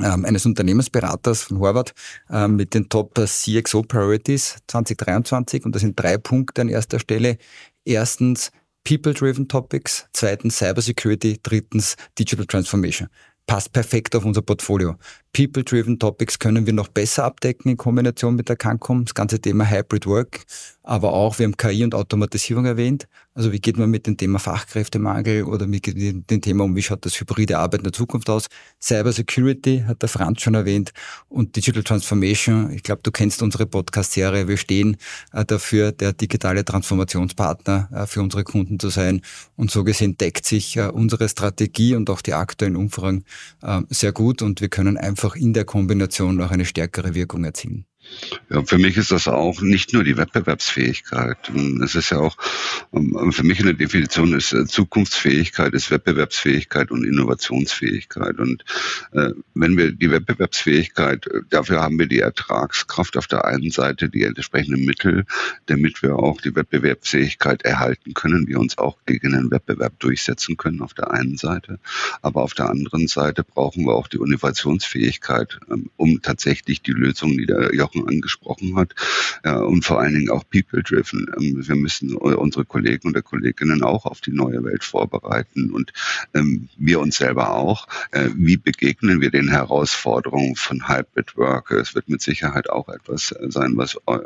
ähm, 0.00 0.24
eines 0.24 0.44
Unternehmensberaters 0.44 1.44
von 1.44 1.60
Harvard 1.60 1.94
ähm, 2.30 2.56
mit 2.56 2.74
den 2.74 2.88
Top 2.88 3.14
CXO 3.14 3.82
Priorities 3.82 4.58
2023 4.66 5.64
und 5.64 5.74
das 5.74 5.82
sind 5.82 5.98
drei 5.98 6.18
Punkte 6.18 6.62
an 6.62 6.68
erster 6.68 6.98
Stelle. 6.98 7.38
Erstens 7.84 8.50
People-Driven 8.86 9.48
Topics, 9.48 10.06
zweitens 10.12 10.58
Cybersecurity, 10.58 11.38
drittens 11.42 11.96
Digital 12.18 12.46
Transformation 12.46 13.08
passt 13.46 13.72
perfekt 13.72 14.16
auf 14.16 14.24
unser 14.24 14.42
Portfolio. 14.42 14.96
People-driven 15.34 15.98
Topics 15.98 16.38
können 16.38 16.64
wir 16.64 16.72
noch 16.72 16.86
besser 16.86 17.24
abdecken 17.24 17.68
in 17.68 17.76
Kombination 17.76 18.36
mit 18.36 18.48
der 18.48 18.56
Cancom. 18.56 19.04
Das 19.04 19.14
ganze 19.14 19.40
Thema 19.40 19.68
Hybrid 19.68 20.06
Work, 20.06 20.46
aber 20.84 21.12
auch, 21.12 21.38
wir 21.38 21.46
haben 21.46 21.56
KI 21.56 21.82
und 21.82 21.94
Automatisierung 21.94 22.66
erwähnt. 22.66 23.08
Also 23.36 23.50
wie 23.50 23.58
geht 23.58 23.76
man 23.76 23.90
mit 23.90 24.06
dem 24.06 24.16
Thema 24.16 24.38
Fachkräftemangel 24.38 25.42
oder 25.42 25.66
mit 25.66 25.86
dem 25.86 26.40
Thema 26.40 26.64
um, 26.64 26.76
wie 26.76 26.82
schaut 26.82 27.04
das 27.04 27.18
hybride 27.18 27.58
Arbeiten 27.58 27.82
der 27.82 27.92
Zukunft 27.92 28.30
aus? 28.30 28.46
Cyber 28.80 29.10
Security 29.10 29.82
hat 29.84 30.02
der 30.02 30.08
Franz 30.08 30.42
schon 30.42 30.54
erwähnt 30.54 30.92
und 31.28 31.56
Digital 31.56 31.82
Transformation. 31.82 32.70
Ich 32.70 32.84
glaube, 32.84 33.00
du 33.02 33.10
kennst 33.10 33.42
unsere 33.42 33.66
Podcast-Serie. 33.66 34.46
Wir 34.46 34.56
stehen 34.56 34.98
äh, 35.32 35.44
dafür, 35.44 35.90
der 35.90 36.12
digitale 36.12 36.64
Transformationspartner 36.64 37.88
äh, 37.92 38.06
für 38.06 38.22
unsere 38.22 38.44
Kunden 38.44 38.78
zu 38.78 38.90
sein. 38.90 39.20
Und 39.56 39.72
so 39.72 39.82
gesehen 39.82 40.16
deckt 40.16 40.46
sich 40.46 40.76
äh, 40.76 40.88
unsere 40.88 41.28
Strategie 41.28 41.96
und 41.96 42.10
auch 42.10 42.20
die 42.20 42.34
aktuellen 42.34 42.76
Umfragen 42.76 43.24
sehr 43.88 44.12
gut 44.12 44.42
und 44.42 44.60
wir 44.60 44.68
können 44.68 44.98
einfach 44.98 45.23
in 45.34 45.54
der 45.54 45.64
Kombination 45.64 46.40
auch 46.42 46.50
eine 46.50 46.66
stärkere 46.66 47.14
Wirkung 47.14 47.44
erzielen. 47.44 47.86
Ja, 48.50 48.62
für 48.62 48.78
mich 48.78 48.96
ist 48.96 49.10
das 49.10 49.28
auch 49.28 49.60
nicht 49.60 49.92
nur 49.92 50.04
die 50.04 50.16
Wettbewerbsfähigkeit. 50.16 51.50
Es 51.82 51.94
ist 51.94 52.10
ja 52.10 52.18
auch, 52.18 52.36
ähm, 52.92 53.32
für 53.32 53.42
mich 53.42 53.60
eine 53.60 53.74
Definition 53.74 54.34
ist 54.34 54.52
äh, 54.52 54.66
Zukunftsfähigkeit, 54.66 55.74
ist 55.74 55.90
Wettbewerbsfähigkeit 55.90 56.90
und 56.90 57.04
Innovationsfähigkeit. 57.04 58.38
Und 58.38 58.64
äh, 59.12 59.30
wenn 59.54 59.76
wir 59.76 59.92
die 59.92 60.10
Wettbewerbsfähigkeit, 60.10 61.26
äh, 61.26 61.40
dafür 61.50 61.80
haben 61.80 61.98
wir 61.98 62.06
die 62.06 62.20
Ertragskraft 62.20 63.16
auf 63.16 63.26
der 63.26 63.44
einen 63.44 63.70
Seite, 63.70 64.08
die 64.08 64.24
entsprechenden 64.24 64.84
Mittel, 64.84 65.24
damit 65.66 66.02
wir 66.02 66.16
auch 66.16 66.40
die 66.40 66.54
Wettbewerbsfähigkeit 66.54 67.62
erhalten 67.62 68.14
können, 68.14 68.46
wir 68.46 68.58
uns 68.58 68.78
auch 68.78 68.98
gegen 69.06 69.32
den 69.32 69.50
Wettbewerb 69.50 69.98
durchsetzen 70.00 70.56
können 70.56 70.82
auf 70.82 70.94
der 70.94 71.10
einen 71.10 71.36
Seite. 71.36 71.78
Aber 72.22 72.42
auf 72.42 72.54
der 72.54 72.68
anderen 72.70 73.08
Seite 73.08 73.44
brauchen 73.44 73.84
wir 73.84 73.94
auch 73.94 74.08
die 74.08 74.18
Innovationsfähigkeit, 74.18 75.58
ähm, 75.70 75.90
um 75.96 76.22
tatsächlich 76.22 76.82
die 76.82 76.92
Lösungen, 76.92 77.38
die 77.38 77.46
der 77.46 77.74
Jochen 77.74 77.93
Sachen 77.94 78.08
angesprochen 78.08 78.76
hat 78.76 78.94
ja, 79.44 79.58
und 79.58 79.84
vor 79.84 80.00
allen 80.00 80.14
Dingen 80.14 80.30
auch 80.30 80.44
people-driven. 80.48 81.26
Ähm, 81.38 81.66
wir 81.66 81.76
müssen 81.76 82.14
unsere 82.14 82.64
Kollegen 82.64 83.08
und 83.08 83.24
Kolleginnen 83.24 83.82
auch 83.82 84.06
auf 84.06 84.20
die 84.20 84.32
neue 84.32 84.62
Welt 84.64 84.84
vorbereiten 84.84 85.70
und 85.70 85.92
ähm, 86.34 86.68
wir 86.76 87.00
uns 87.00 87.16
selber 87.16 87.54
auch. 87.54 87.86
Äh, 88.10 88.30
wie 88.34 88.56
begegnen 88.56 89.20
wir 89.20 89.30
den 89.30 89.48
Herausforderungen 89.48 90.56
von 90.56 90.88
Hybrid 90.88 91.36
Work? 91.36 91.70
Es 91.70 91.94
wird 91.94 92.08
mit 92.08 92.22
Sicherheit 92.22 92.70
auch 92.70 92.88
etwas 92.88 93.34
sein, 93.48 93.72
was 93.76 93.96
äh, 94.06 94.18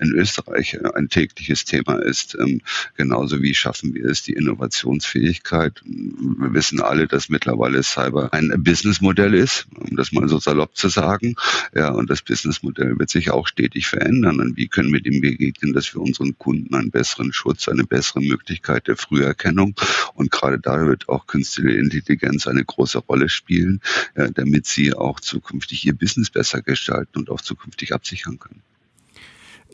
in 0.00 0.12
Österreich 0.12 0.74
äh, 0.74 0.88
ein 0.94 1.08
tägliches 1.08 1.64
Thema 1.64 1.96
ist. 1.96 2.36
Ähm, 2.38 2.60
genauso 2.96 3.42
wie 3.42 3.54
schaffen 3.54 3.94
wir 3.94 4.06
es, 4.06 4.22
die 4.22 4.32
Innovationsfähigkeit. 4.32 5.80
Wir 5.84 6.54
wissen 6.54 6.80
alle, 6.80 7.06
dass 7.06 7.28
mittlerweile 7.28 7.82
Cyber 7.82 8.32
ein 8.32 8.52
Businessmodell 8.58 9.34
ist, 9.34 9.66
um 9.78 9.96
das 9.96 10.12
mal 10.12 10.28
so 10.28 10.38
salopp 10.38 10.76
zu 10.76 10.88
sagen. 10.88 11.36
Ja, 11.74 11.90
und 11.90 12.10
das 12.10 12.22
Businessmodell 12.22 12.98
wird 12.98 13.10
sich 13.12 13.30
auch 13.30 13.46
stetig 13.46 13.86
verändern. 13.86 14.40
Und 14.40 14.56
wie 14.56 14.68
können 14.68 14.92
wir 14.92 15.00
dem 15.00 15.20
begegnen, 15.20 15.72
dass 15.72 15.94
wir 15.94 16.00
unseren 16.00 16.36
Kunden 16.38 16.74
einen 16.74 16.90
besseren 16.90 17.32
Schutz, 17.32 17.68
eine 17.68 17.84
bessere 17.84 18.20
Möglichkeit 18.20 18.88
der 18.88 18.96
Früherkennung 18.96 19.74
und 20.14 20.30
gerade 20.30 20.58
da 20.58 20.86
wird 20.86 21.08
auch 21.08 21.26
künstliche 21.26 21.78
Intelligenz 21.78 22.46
eine 22.46 22.64
große 22.64 22.98
Rolle 22.98 23.28
spielen, 23.28 23.80
ja, 24.16 24.28
damit 24.28 24.66
sie 24.66 24.94
auch 24.94 25.20
zukünftig 25.20 25.84
ihr 25.84 25.94
Business 25.94 26.30
besser 26.30 26.62
gestalten 26.62 27.18
und 27.18 27.30
auch 27.30 27.40
zukünftig 27.40 27.94
absichern 27.94 28.38
können. 28.38 28.62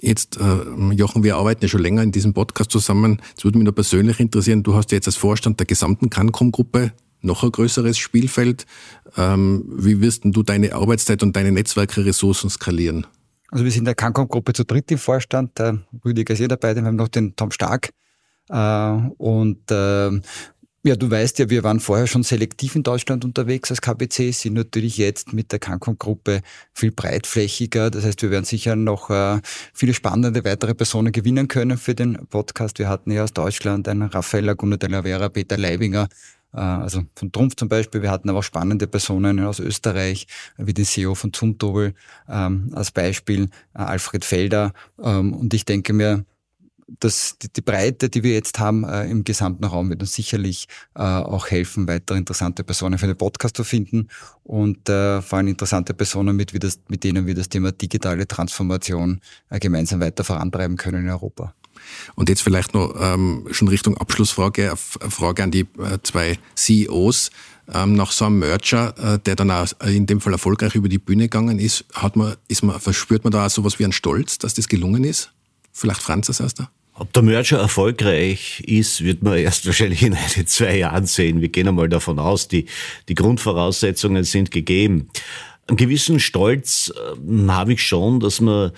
Jetzt, 0.00 0.38
äh, 0.38 0.94
Jochen, 0.94 1.24
wir 1.24 1.36
arbeiten 1.36 1.64
ja 1.64 1.68
schon 1.68 1.82
länger 1.82 2.02
in 2.02 2.12
diesem 2.12 2.32
Podcast 2.32 2.70
zusammen. 2.70 3.20
Es 3.36 3.44
würde 3.44 3.58
mich 3.58 3.64
nur 3.64 3.74
persönlich 3.74 4.20
interessieren, 4.20 4.62
du 4.62 4.74
hast 4.74 4.92
jetzt 4.92 5.08
als 5.08 5.16
Vorstand 5.16 5.58
der 5.58 5.66
gesamten 5.66 6.08
Cancom-Gruppe 6.08 6.92
noch 7.20 7.42
ein 7.42 7.50
größeres 7.50 7.98
Spielfeld. 7.98 8.66
Ähm, 9.16 9.64
wie 9.68 10.00
wirst 10.00 10.22
du 10.24 10.42
deine 10.42 10.74
Arbeitszeit 10.74 11.22
und 11.24 11.34
deine 11.34 11.50
Netzwerkressourcen 11.50 12.48
skalieren? 12.48 13.06
Also 13.50 13.64
wir 13.64 13.70
sind 13.70 13.80
in 13.80 13.84
der 13.86 13.94
Cancom-Gruppe 13.94 14.52
zu 14.52 14.64
dritt 14.64 14.90
im 14.90 14.98
Vorstand. 14.98 15.58
Der 15.58 15.78
Rüdiger 16.04 16.34
ist 16.34 16.40
eh 16.40 16.48
dabei, 16.48 16.74
dann 16.74 16.86
haben 16.86 16.96
wir 16.96 17.04
noch 17.04 17.08
den 17.08 17.34
Tom 17.34 17.50
Stark. 17.50 17.90
Äh, 18.50 18.92
und 19.18 19.70
äh, 19.70 20.20
ja, 20.84 20.96
du 20.96 21.10
weißt 21.10 21.40
ja, 21.40 21.50
wir 21.50 21.64
waren 21.64 21.80
vorher 21.80 22.06
schon 22.06 22.22
selektiv 22.22 22.76
in 22.76 22.82
Deutschland 22.82 23.24
unterwegs 23.24 23.70
als 23.70 23.80
KPC, 23.80 24.32
sind 24.32 24.54
natürlich 24.54 24.96
jetzt 24.96 25.32
mit 25.32 25.50
der 25.50 25.58
Cancom-Gruppe 25.58 26.40
viel 26.72 26.92
breitflächiger. 26.92 27.90
Das 27.90 28.04
heißt, 28.04 28.22
wir 28.22 28.30
werden 28.30 28.44
sicher 28.44 28.76
noch 28.76 29.10
äh, 29.10 29.40
viele 29.74 29.92
spannende 29.92 30.44
weitere 30.44 30.74
Personen 30.74 31.10
gewinnen 31.10 31.48
können 31.48 31.78
für 31.78 31.94
den 31.94 32.26
Podcast. 32.28 32.78
Wir 32.78 32.88
hatten 32.88 33.10
ja 33.10 33.24
aus 33.24 33.32
Deutschland 33.32 33.88
einen 33.88 34.02
Rafael 34.02 34.44
Laguna 34.44 34.76
de 34.76 34.88
la 34.88 35.02
Vera, 35.02 35.28
Peter 35.28 35.58
Leibinger, 35.58 36.08
also 36.56 37.02
von 37.14 37.32
Trumpf 37.32 37.56
zum 37.56 37.68
Beispiel. 37.68 38.02
Wir 38.02 38.10
hatten 38.10 38.28
aber 38.30 38.40
auch 38.40 38.44
spannende 38.44 38.86
Personen 38.86 39.40
aus 39.40 39.60
Österreich, 39.60 40.26
wie 40.56 40.74
den 40.74 40.84
CEO 40.84 41.14
von 41.14 41.32
Zumtobel 41.32 41.94
ähm, 42.28 42.70
als 42.74 42.90
Beispiel, 42.90 43.50
äh, 43.74 43.78
Alfred 43.78 44.24
Felder. 44.24 44.72
Ähm, 45.02 45.34
und 45.34 45.52
ich 45.54 45.64
denke 45.64 45.92
mir, 45.92 46.24
dass 47.00 47.36
die, 47.38 47.52
die, 47.52 47.60
Breite, 47.60 48.08
die 48.08 48.22
wir 48.22 48.32
jetzt 48.32 48.58
haben 48.58 48.84
äh, 48.84 49.10
im 49.10 49.24
gesamten 49.24 49.64
Raum, 49.64 49.90
wird 49.90 50.00
uns 50.00 50.14
sicherlich 50.14 50.68
äh, 50.94 51.02
auch 51.02 51.48
helfen, 51.48 51.86
weitere 51.86 52.16
interessante 52.16 52.64
Personen 52.64 52.98
für 52.98 53.06
den 53.06 53.16
Podcast 53.16 53.56
zu 53.56 53.64
finden 53.64 54.08
und 54.42 54.88
äh, 54.88 55.20
vor 55.20 55.38
allem 55.38 55.48
interessante 55.48 55.92
Personen, 55.92 56.34
mit, 56.34 56.54
wie 56.54 56.58
das, 56.58 56.80
mit 56.88 57.04
denen 57.04 57.26
wir 57.26 57.34
das 57.34 57.48
Thema 57.48 57.72
digitale 57.72 58.26
Transformation 58.26 59.20
äh, 59.50 59.58
gemeinsam 59.58 60.00
weiter 60.00 60.24
vorantreiben 60.24 60.76
können 60.76 61.04
in 61.04 61.10
Europa. 61.10 61.54
Und 62.14 62.28
jetzt 62.28 62.42
vielleicht 62.42 62.74
noch 62.74 62.94
ähm, 63.00 63.46
schon 63.50 63.68
Richtung 63.68 63.96
Abschlussfrage, 63.96 64.70
eine 65.00 65.10
Frage 65.10 65.42
an 65.42 65.50
die 65.50 65.66
äh, 65.78 65.98
zwei 66.02 66.38
CEOs. 66.54 67.30
Ähm, 67.72 67.94
nach 67.94 68.12
so 68.12 68.24
einem 68.24 68.38
Merger, 68.38 68.94
äh, 68.96 69.18
der 69.18 69.36
dann 69.36 69.50
auch 69.50 69.66
in 69.84 70.06
dem 70.06 70.22
Fall 70.22 70.32
erfolgreich 70.32 70.74
über 70.74 70.88
die 70.88 70.98
Bühne 70.98 71.24
gegangen 71.24 71.58
ist, 71.58 71.84
hat 71.92 72.16
man, 72.16 72.36
ist 72.48 72.62
man, 72.62 72.80
verspürt 72.80 73.24
man 73.24 73.30
da 73.30 73.44
auch 73.44 73.50
sowas 73.50 73.78
wie 73.78 73.84
einen 73.84 73.92
Stolz, 73.92 74.38
dass 74.38 74.54
das 74.54 74.68
gelungen 74.68 75.04
ist? 75.04 75.32
Vielleicht 75.72 76.00
Franz 76.00 76.28
als 76.30 76.40
erster? 76.40 76.70
Ob 76.94 77.12
der 77.12 77.22
Merger 77.22 77.58
erfolgreich 77.58 78.60
ist, 78.66 79.04
wird 79.04 79.22
man 79.22 79.38
erst 79.38 79.66
wahrscheinlich 79.66 80.02
in 80.02 80.14
ein, 80.14 80.46
zwei 80.46 80.78
Jahren 80.78 81.06
sehen. 81.06 81.40
Wir 81.40 81.48
gehen 81.48 81.68
einmal 81.68 81.88
davon 81.88 82.18
aus, 82.18 82.48
die, 82.48 82.66
die 83.08 83.14
Grundvoraussetzungen 83.14 84.24
sind 84.24 84.50
gegeben. 84.50 85.08
Einen 85.68 85.76
gewissen 85.76 86.18
Stolz 86.18 86.90
äh, 86.90 87.48
habe 87.48 87.74
ich 87.74 87.86
schon, 87.86 88.18
dass 88.18 88.40
man 88.40 88.72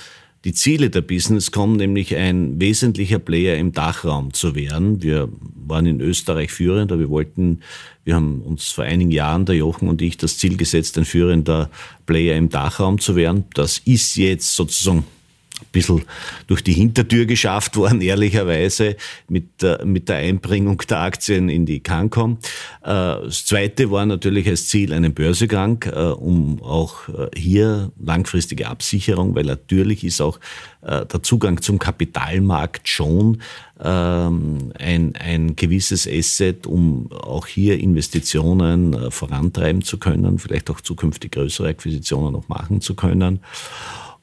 die 0.44 0.54
Ziele 0.54 0.88
der 0.88 1.02
Businesscom, 1.02 1.76
nämlich 1.76 2.16
ein 2.16 2.60
wesentlicher 2.60 3.18
Player 3.18 3.56
im 3.56 3.72
Dachraum 3.72 4.32
zu 4.32 4.54
werden. 4.54 5.02
Wir 5.02 5.28
waren 5.66 5.86
in 5.86 6.00
Österreich 6.00 6.50
führend, 6.50 6.90
aber 6.90 7.00
wir 7.00 7.10
wollten, 7.10 7.60
wir 8.04 8.14
haben 8.14 8.40
uns 8.42 8.68
vor 8.70 8.84
einigen 8.84 9.10
Jahren, 9.10 9.44
der 9.44 9.56
Jochen 9.56 9.88
und 9.88 10.00
ich, 10.00 10.16
das 10.16 10.38
Ziel 10.38 10.56
gesetzt, 10.56 10.96
ein 10.96 11.04
führender 11.04 11.70
Player 12.06 12.36
im 12.36 12.48
Dachraum 12.48 12.98
zu 12.98 13.16
werden. 13.16 13.44
Das 13.54 13.78
ist 13.78 14.16
jetzt 14.16 14.56
sozusagen 14.56 15.04
bisschen 15.72 16.02
durch 16.46 16.62
die 16.62 16.72
Hintertür 16.72 17.26
geschafft 17.26 17.76
worden, 17.76 18.00
ehrlicherweise, 18.00 18.96
mit, 19.28 19.48
mit 19.84 20.08
der 20.08 20.16
Einbringung 20.16 20.78
der 20.88 21.00
Aktien 21.00 21.48
in 21.48 21.66
die 21.66 21.80
Cancom. 21.80 22.38
Äh, 22.82 22.86
das 23.24 23.46
zweite 23.46 23.90
war 23.90 24.06
natürlich 24.06 24.48
als 24.48 24.68
Ziel 24.68 24.92
einen 24.92 25.14
Börsegang, 25.14 25.84
äh, 25.84 25.98
um 25.98 26.62
auch 26.62 27.08
äh, 27.08 27.28
hier 27.36 27.92
langfristige 27.98 28.68
Absicherung, 28.68 29.34
weil 29.34 29.44
natürlich 29.44 30.04
ist 30.04 30.20
auch 30.20 30.38
der 30.82 31.22
Zugang 31.22 31.60
zum 31.60 31.78
Kapitalmarkt 31.78 32.88
schon 32.88 33.42
ähm, 33.84 34.72
ein, 34.78 35.14
ein 35.14 35.54
gewisses 35.54 36.08
Asset, 36.08 36.66
um 36.66 37.12
auch 37.12 37.46
hier 37.46 37.78
Investitionen 37.78 39.10
vorantreiben 39.10 39.82
zu 39.82 39.98
können, 39.98 40.38
vielleicht 40.38 40.70
auch 40.70 40.80
zukünftig 40.80 41.32
größere 41.32 41.68
Akquisitionen 41.68 42.32
noch 42.32 42.48
machen 42.48 42.80
zu 42.80 42.94
können. 42.94 43.40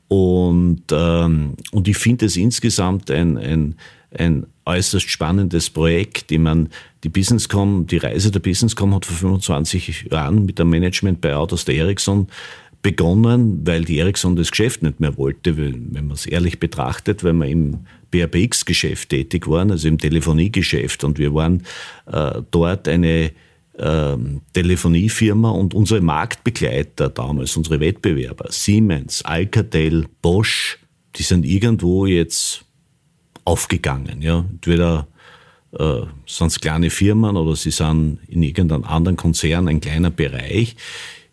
Und, 0.08 0.84
ähm, 0.92 1.56
und 1.72 1.88
ich 1.88 1.98
finde 1.98 2.26
es 2.28 2.38
insgesamt 2.38 3.12
ein, 3.12 3.38
ein, 3.38 3.76
ein 4.18 4.46
äußerst 4.66 5.10
spannendes 5.10 5.70
Projekt, 5.70 6.30
die 6.30 6.38
man, 6.38 6.70
die 7.04 7.10
Businesscom, 7.10 7.88
die 7.88 7.98
Reise 7.98 8.32
der 8.32 8.40
Businesscom 8.40 8.96
hat 8.96 9.06
vor 9.06 9.18
25 9.18 10.08
Jahren 10.12 10.46
mit 10.46 10.60
einem 10.60 10.70
Management-Buyout 10.70 11.54
aus 11.54 11.66
der 11.66 11.76
Ericsson 11.76 12.28
begonnen, 12.82 13.66
weil 13.66 13.84
die 13.84 14.00
Ericsson 14.00 14.36
das 14.36 14.52
Geschäft 14.52 14.84
nicht 14.84 15.00
mehr 15.00 15.18
wollte, 15.18 15.58
wenn 15.58 15.92
man 15.92 16.12
es 16.12 16.26
ehrlich 16.26 16.60
betrachtet, 16.60 17.24
weil 17.24 17.34
wir 17.34 17.48
im 17.48 17.80
BRBX-Geschäft 18.12 19.10
tätig 19.10 19.48
waren, 19.48 19.72
also 19.72 19.88
im 19.88 19.98
Telefoniegeschäft. 19.98 21.04
Und 21.04 21.20
wir 21.20 21.34
waren 21.34 21.64
äh, 22.06 22.42
dort 22.52 22.88
eine 22.88 23.32
äh, 23.78 24.18
Telefoniefirma 24.54 25.52
und 25.52 25.74
unsere 25.74 26.02
Marktbegleiter 26.02 27.10
damals, 27.10 27.56
unsere 27.58 27.80
Wettbewerber, 27.80 28.48
Siemens, 28.52 29.24
Alcatel, 29.24 30.08
Bosch, 30.22 30.80
die 31.16 31.24
sind 31.24 31.46
irgendwo 31.46 32.06
jetzt 32.06 32.64
aufgegangen. 33.46 34.22
Ja? 34.22 34.46
Entweder 34.50 35.08
äh, 35.78 36.02
sind 36.26 36.48
es 36.48 36.60
kleine 36.60 36.90
Firmen 36.90 37.38
oder 37.38 37.56
sie 37.56 37.72
sind 37.72 38.20
in 38.28 38.44
irgendeinem 38.44 38.84
anderen 38.84 39.18
Konzern 39.18 39.68
ein 39.68 39.82
kleiner 39.82 40.12
Bereich. 40.12 40.76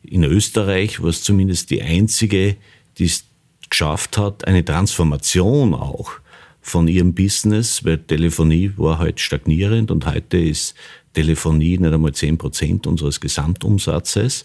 In 0.02 0.24
Österreich 0.24 1.02
war 1.02 1.10
es 1.10 1.22
zumindest 1.22 1.70
die 1.70 1.82
einzige, 1.82 2.56
die 2.98 3.06
es 3.06 3.24
geschafft 3.70 4.18
hat, 4.18 4.46
eine 4.46 4.64
Transformation 4.64 5.74
auch 5.74 6.12
von 6.60 6.88
ihrem 6.88 7.14
Business, 7.14 7.84
weil 7.84 7.98
Telefonie 7.98 8.72
war 8.76 8.98
halt 8.98 9.20
stagnierend 9.20 9.90
und 9.90 10.06
heute 10.06 10.38
ist 10.38 10.74
Telefonie 11.14 11.78
nicht 11.78 11.92
einmal 11.92 12.12
10 12.12 12.36
Prozent 12.36 12.86
unseres 12.86 13.20
Gesamtumsatzes, 13.20 14.44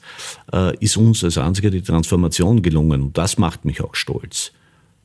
äh, 0.53 0.77
ist 0.77 0.95
uns 0.95 1.23
als 1.23 1.37
einziger 1.37 1.69
die 1.69 1.81
Transformation 1.81 2.61
gelungen. 2.61 3.01
Und 3.01 3.17
das 3.17 3.37
macht 3.37 3.65
mich 3.65 3.81
auch 3.81 3.95
stolz. 3.95 4.53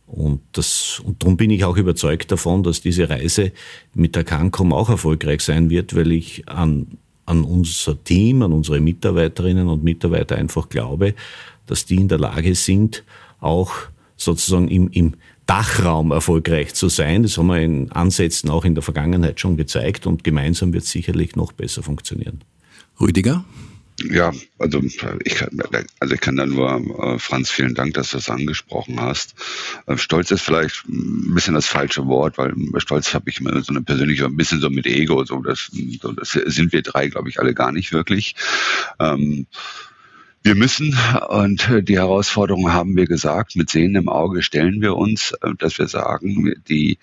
Und, 0.06 0.40
das, 0.52 1.02
und 1.04 1.22
darum 1.22 1.36
bin 1.36 1.50
ich 1.50 1.64
auch 1.64 1.76
überzeugt 1.76 2.30
davon, 2.30 2.62
dass 2.62 2.80
diese 2.80 3.08
Reise 3.08 3.52
mit 3.94 4.14
der 4.14 4.24
Cancom 4.24 4.72
auch 4.72 4.90
erfolgreich 4.90 5.40
sein 5.40 5.70
wird, 5.70 5.96
weil 5.96 6.12
ich 6.12 6.48
an, 6.48 6.98
an 7.26 7.42
unser 7.42 8.02
Team, 8.04 8.42
an 8.42 8.52
unsere 8.52 8.80
Mitarbeiterinnen 8.80 9.66
und 9.66 9.82
Mitarbeiter 9.82 10.36
einfach 10.36 10.68
glaube, 10.68 11.14
dass 11.66 11.86
die 11.86 11.96
in 11.96 12.08
der 12.08 12.18
Lage 12.18 12.54
sind, 12.54 13.02
auch 13.40 13.72
sozusagen 14.16 14.68
im, 14.68 14.90
im 14.90 15.14
Dachraum 15.46 16.10
erfolgreich 16.10 16.74
zu 16.74 16.88
sein. 16.88 17.22
Das 17.22 17.36
haben 17.38 17.48
wir 17.48 17.60
in 17.60 17.92
Ansätzen 17.92 18.50
auch 18.50 18.64
in 18.64 18.74
der 18.74 18.82
Vergangenheit 18.82 19.40
schon 19.40 19.56
gezeigt 19.56 20.06
und 20.06 20.24
gemeinsam 20.24 20.72
wird 20.72 20.84
es 20.84 20.90
sicherlich 20.90 21.36
noch 21.36 21.52
besser 21.52 21.82
funktionieren. 21.82 22.42
Rüdiger? 23.00 23.44
Ja, 24.02 24.32
also 24.58 24.82
ich 25.24 25.36
kann, 25.36 25.60
also 26.00 26.14
ich 26.14 26.20
kann 26.20 26.36
da 26.36 26.46
nur, 26.46 26.68
äh, 27.00 27.18
Franz, 27.20 27.50
vielen 27.50 27.74
Dank, 27.74 27.94
dass 27.94 28.10
du 28.10 28.16
das 28.16 28.28
angesprochen 28.28 29.00
hast. 29.00 29.34
Äh, 29.86 29.96
Stolz 29.96 30.32
ist 30.32 30.42
vielleicht 30.42 30.84
ein 30.88 31.32
bisschen 31.32 31.54
das 31.54 31.66
falsche 31.66 32.04
Wort, 32.06 32.36
weil 32.36 32.54
bei 32.56 32.80
Stolz 32.80 33.14
habe 33.14 33.30
ich 33.30 33.38
immer 33.38 33.62
so 33.62 33.72
eine 33.72 33.82
persönliche, 33.82 34.24
ein 34.24 34.36
bisschen 34.36 34.60
so 34.60 34.68
mit 34.68 34.86
Ego, 34.86 35.24
so 35.24 35.40
das, 35.42 35.70
so 36.02 36.10
das 36.10 36.30
sind 36.30 36.72
wir 36.72 36.82
drei, 36.82 37.06
glaube 37.06 37.28
ich, 37.28 37.38
alle 37.38 37.54
gar 37.54 37.70
nicht 37.70 37.92
wirklich. 37.92 38.34
Ähm, 38.98 39.46
wir 40.44 40.54
müssen, 40.54 40.94
und 41.28 41.68
die 41.88 41.96
Herausforderung 41.96 42.70
haben 42.70 42.96
wir 42.96 43.06
gesagt, 43.06 43.56
mit 43.56 43.70
Sehen 43.70 43.96
im 43.96 44.10
Auge 44.10 44.42
stellen 44.42 44.82
wir 44.82 44.94
uns, 44.94 45.32
äh, 45.40 45.54
dass 45.58 45.78
wir 45.78 45.88
sagen, 45.88 46.54
die 46.68 46.98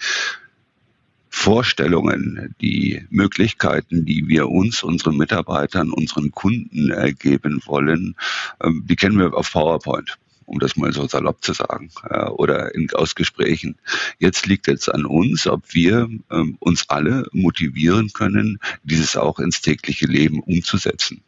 Vorstellungen, 1.27 2.54
die 2.62 3.04
Möglichkeiten, 3.10 4.06
die 4.06 4.27
wir 4.27 4.49
uns, 4.49 4.84
unseren 4.84 5.17
Mitarbeitern, 5.17 5.89
unseren 5.91 6.30
Kunden 6.32 6.93
geben 7.17 7.62
wollen, 7.65 8.15
ähm, 8.62 8.86
die 8.88 8.95
kennen 8.95 9.17
wir 9.17 9.36
auf 9.36 9.51
PowerPoint 9.51 10.17
um 10.45 10.60
das 10.60 10.75
mal 10.75 10.91
so 10.91 11.08
salopp 11.08 11.41
zu 11.41 11.54
sagen, 11.54 11.89
oder 12.32 12.75
in, 12.75 12.89
aus 12.91 13.15
Gesprächen. 13.15 13.77
Jetzt 14.19 14.47
liegt 14.47 14.67
es 14.67 14.89
an 14.89 15.06
uns, 15.06 15.47
ob 15.47 15.73
wir 15.73 16.10
ähm, 16.30 16.58
uns 16.60 16.89
alle 16.89 17.25
motivieren 17.32 18.12
können, 18.12 18.60
dieses 18.84 19.15
auch 19.15 19.39
ins 19.39 19.62
tägliche 19.62 20.08
Leben 20.08 20.41
umzusetzen. 20.41 21.21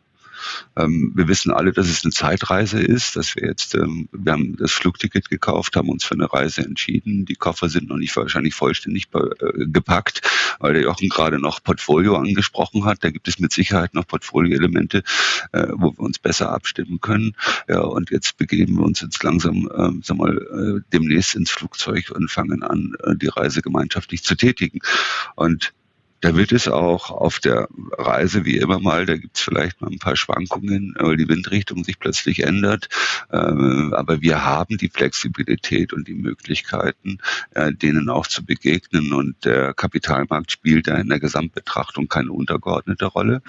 Ähm, 0.75 1.11
wir 1.15 1.27
wissen 1.27 1.51
alle, 1.51 1.71
dass 1.71 1.87
es 1.87 2.03
eine 2.03 2.11
Zeitreise 2.11 2.81
ist, 2.81 3.15
dass 3.15 3.35
wir 3.35 3.47
jetzt, 3.47 3.75
ähm, 3.75 4.09
wir 4.11 4.33
haben 4.33 4.55
das 4.57 4.71
Flugticket 4.71 5.29
gekauft, 5.29 5.75
haben 5.75 5.89
uns 5.89 6.03
für 6.03 6.15
eine 6.15 6.31
Reise 6.31 6.61
entschieden. 6.61 7.25
Die 7.25 7.35
Koffer 7.35 7.69
sind 7.69 7.89
noch 7.89 7.97
nicht 7.97 8.15
wahrscheinlich 8.15 8.55
vollständig 8.55 9.07
äh, 9.13 9.65
gepackt, 9.67 10.21
weil 10.59 10.73
der 10.73 10.83
Jochen 10.83 11.09
gerade 11.09 11.39
noch 11.39 11.63
Portfolio 11.63 12.15
angesprochen 12.15 12.85
hat. 12.85 13.03
Da 13.03 13.09
gibt 13.09 13.27
es 13.27 13.39
mit 13.39 13.51
Sicherheit 13.51 13.93
noch 13.93 14.07
Portfolioelemente, 14.07 15.03
äh, 15.51 15.67
wo 15.73 15.91
wir 15.91 15.99
uns 15.99 16.19
besser 16.19 16.51
abstimmen 16.51 16.99
können. 17.01 17.35
Ja, 17.67 17.81
und 17.81 18.11
jetzt 18.11 18.37
begeben 18.37 18.77
wir 18.77 18.83
uns 18.83 19.01
jetzt 19.01 19.23
langsam, 19.23 19.69
äh, 19.73 19.91
sag 20.03 20.17
mal, 20.17 20.37
äh, 20.37 20.81
demnächst 20.91 21.35
ins 21.35 21.51
Flugzeug 21.51 22.11
und 22.11 22.29
fangen 22.29 22.63
an, 22.63 22.93
die 23.15 23.27
Reise 23.27 23.61
gemeinschaftlich 23.61 24.23
zu 24.23 24.35
tätigen. 24.35 24.79
Und 25.35 25.73
da 26.23 26.35
wird 26.35 26.53
es 26.53 26.69
auch 26.69 27.11
auf 27.11 27.39
der 27.39 27.67
Reise 27.97 28.45
wie 28.45 28.55
immer 28.55 28.79
mal, 28.79 29.05
da 29.05 29.17
gibt 29.17 29.35
es 29.35 29.43
vielleicht 29.43 29.81
mal 29.81 29.91
ein 29.91 29.99
paar 29.99 30.15
Schwankungen, 30.15 30.95
weil 30.97 31.17
die 31.17 31.27
Windrichtung 31.27 31.83
sich 31.83 31.99
plötzlich 31.99 32.43
ändert. 32.43 32.87
Ähm, 33.29 33.93
aber 33.93 34.21
wir 34.21 34.45
haben 34.45 34.77
die 34.77 34.87
Flexibilität 34.87 35.91
und 35.91 36.07
die 36.07 36.13
Möglichkeiten, 36.13 37.17
äh, 37.51 37.73
denen 37.73 38.07
auch 38.07 38.25
zu 38.25 38.45
begegnen. 38.45 39.11
Und 39.11 39.43
der 39.43 39.73
Kapitalmarkt 39.73 40.53
spielt 40.53 40.87
da 40.87 40.95
in 40.95 41.09
der 41.09 41.19
Gesamtbetrachtung 41.19 42.07
keine 42.07 42.31
untergeordnete 42.31 43.05
Rolle. 43.07 43.41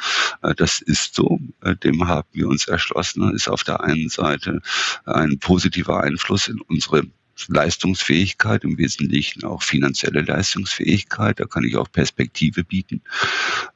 Äh, 0.42 0.56
das 0.56 0.80
ist 0.80 1.14
so. 1.14 1.38
Äh, 1.62 1.76
dem 1.76 2.08
haben 2.08 2.28
wir 2.32 2.48
uns 2.48 2.66
erschlossen. 2.66 3.32
Ist 3.34 3.46
auf 3.46 3.62
der 3.62 3.84
einen 3.84 4.08
Seite 4.08 4.62
ein 5.04 5.38
positiver 5.38 6.02
Einfluss 6.02 6.48
in 6.48 6.60
unsere 6.60 7.04
Leistungsfähigkeit, 7.48 8.64
im 8.64 8.78
Wesentlichen 8.78 9.44
auch 9.44 9.62
finanzielle 9.62 10.22
Leistungsfähigkeit. 10.22 11.40
Da 11.40 11.44
kann 11.44 11.64
ich 11.64 11.76
auch 11.76 11.90
Perspektive 11.90 12.64
bieten. 12.64 13.02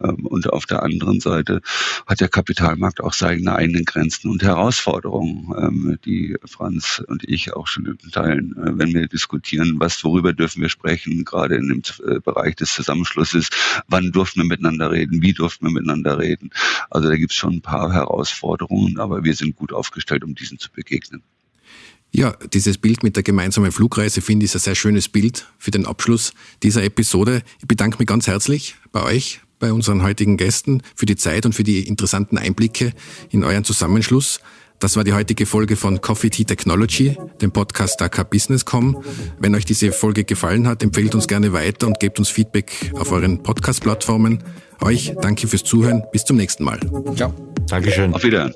Ähm, 0.01 0.27
und 0.27 0.51
auf 0.53 0.67
der 0.67 0.83
anderen 0.83 1.21
Seite 1.21 1.61
hat 2.07 2.21
der 2.21 2.29
Kapitalmarkt 2.29 3.03
auch 3.03 3.13
seine 3.13 3.55
eigenen 3.55 3.85
Grenzen 3.85 4.31
und 4.31 4.43
Herausforderungen, 4.43 5.55
ähm, 5.59 5.99
die 6.05 6.37
Franz 6.45 7.03
und 7.07 7.25
ich 7.25 7.55
auch 7.55 7.67
schon 7.67 7.99
Teilen, 8.13 8.57
äh, 8.57 8.79
wenn 8.79 8.95
wir 8.95 9.09
diskutieren, 9.09 9.77
was, 9.79 10.03
worüber 10.05 10.33
dürfen 10.33 10.63
wir 10.63 10.69
sprechen, 10.69 11.25
gerade 11.25 11.57
in 11.57 11.69
dem 11.69 11.83
äh, 12.07 12.21
Bereich 12.21 12.57
des 12.57 12.73
Zusammenschlusses, 12.73 13.49
wann 13.87 14.13
durften 14.13 14.41
wir 14.41 14.47
miteinander 14.47 14.91
reden, 14.91 15.23
wie 15.23 15.33
durften 15.33 15.67
wir 15.67 15.73
miteinander 15.73 16.19
reden. 16.19 16.51
Also 16.91 17.09
da 17.09 17.17
gibt 17.17 17.33
es 17.33 17.37
schon 17.37 17.55
ein 17.55 17.63
paar 17.63 17.93
Herausforderungen, 17.93 18.99
aber 18.99 19.25
wir 19.25 19.35
sind 19.35 19.57
gut 19.57 19.73
aufgestellt, 19.73 20.25
um 20.25 20.35
diesen 20.35 20.59
zu 20.59 20.71
begegnen. 20.71 21.23
Ja, 22.11 22.35
dieses 22.53 22.79
Bild 22.79 23.03
mit 23.03 23.17
der 23.17 23.23
gemeinsamen 23.23 23.71
Flugreise 23.71 24.21
finde 24.23 24.47
ich 24.47 24.55
ein 24.55 24.61
sehr 24.61 24.75
schönes 24.75 25.09
Bild 25.09 25.47
für 25.59 25.71
den 25.71 25.87
Abschluss 25.87 26.33
dieser 26.63 26.83
Episode. 26.83 27.43
Ich 27.61 27.69
bedanke 27.69 27.99
mich 27.99 28.07
ganz 28.07 28.27
herzlich 28.27 28.77
bei 28.93 29.03
euch, 29.03 29.41
bei 29.59 29.73
unseren 29.73 30.03
heutigen 30.03 30.37
Gästen 30.37 30.83
für 30.95 31.07
die 31.07 31.17
Zeit 31.17 31.45
und 31.45 31.55
für 31.55 31.65
die 31.65 31.87
interessanten 31.87 32.39
Einblicke 32.39 32.93
in 33.31 33.45
euren 33.45 33.65
Zusammenschluss. 33.65 34.41
Das 34.79 34.97
war 34.97 35.03
die 35.03 35.13
heutige 35.13 35.45
Folge 35.45 35.75
von 35.75 36.01
Coffee 36.01 36.31
Tea 36.31 36.45
Technology, 36.45 37.17
dem 37.41 37.51
Podcast 37.51 38.01
Dakar 38.01 38.25
Business.com. 38.25 39.03
Wenn 39.41 39.55
euch 39.55 39.65
diese 39.65 39.91
Folge 39.91 40.25
gefallen 40.25 40.69
hat, 40.69 40.85
empfehlt 40.85 41.15
uns 41.17 41.27
gerne 41.27 41.53
weiter 41.53 41.89
und 41.89 41.99
gebt 41.99 42.21
uns 42.21 42.29
Feedback 42.29 42.93
auf 42.95 43.11
euren 43.11 43.43
Podcast-Plattformen. 43.43 44.45
Euch 44.81 45.15
danke 45.21 45.49
fürs 45.49 45.65
Zuhören. 45.65 46.05
Bis 46.13 46.25
zum 46.25 46.37
nächsten 46.37 46.63
Mal. 46.63 46.79
Ciao. 47.17 47.35
Dankeschön. 47.67 48.15
Auf 48.15 48.23
Wiedersehen. 48.23 48.55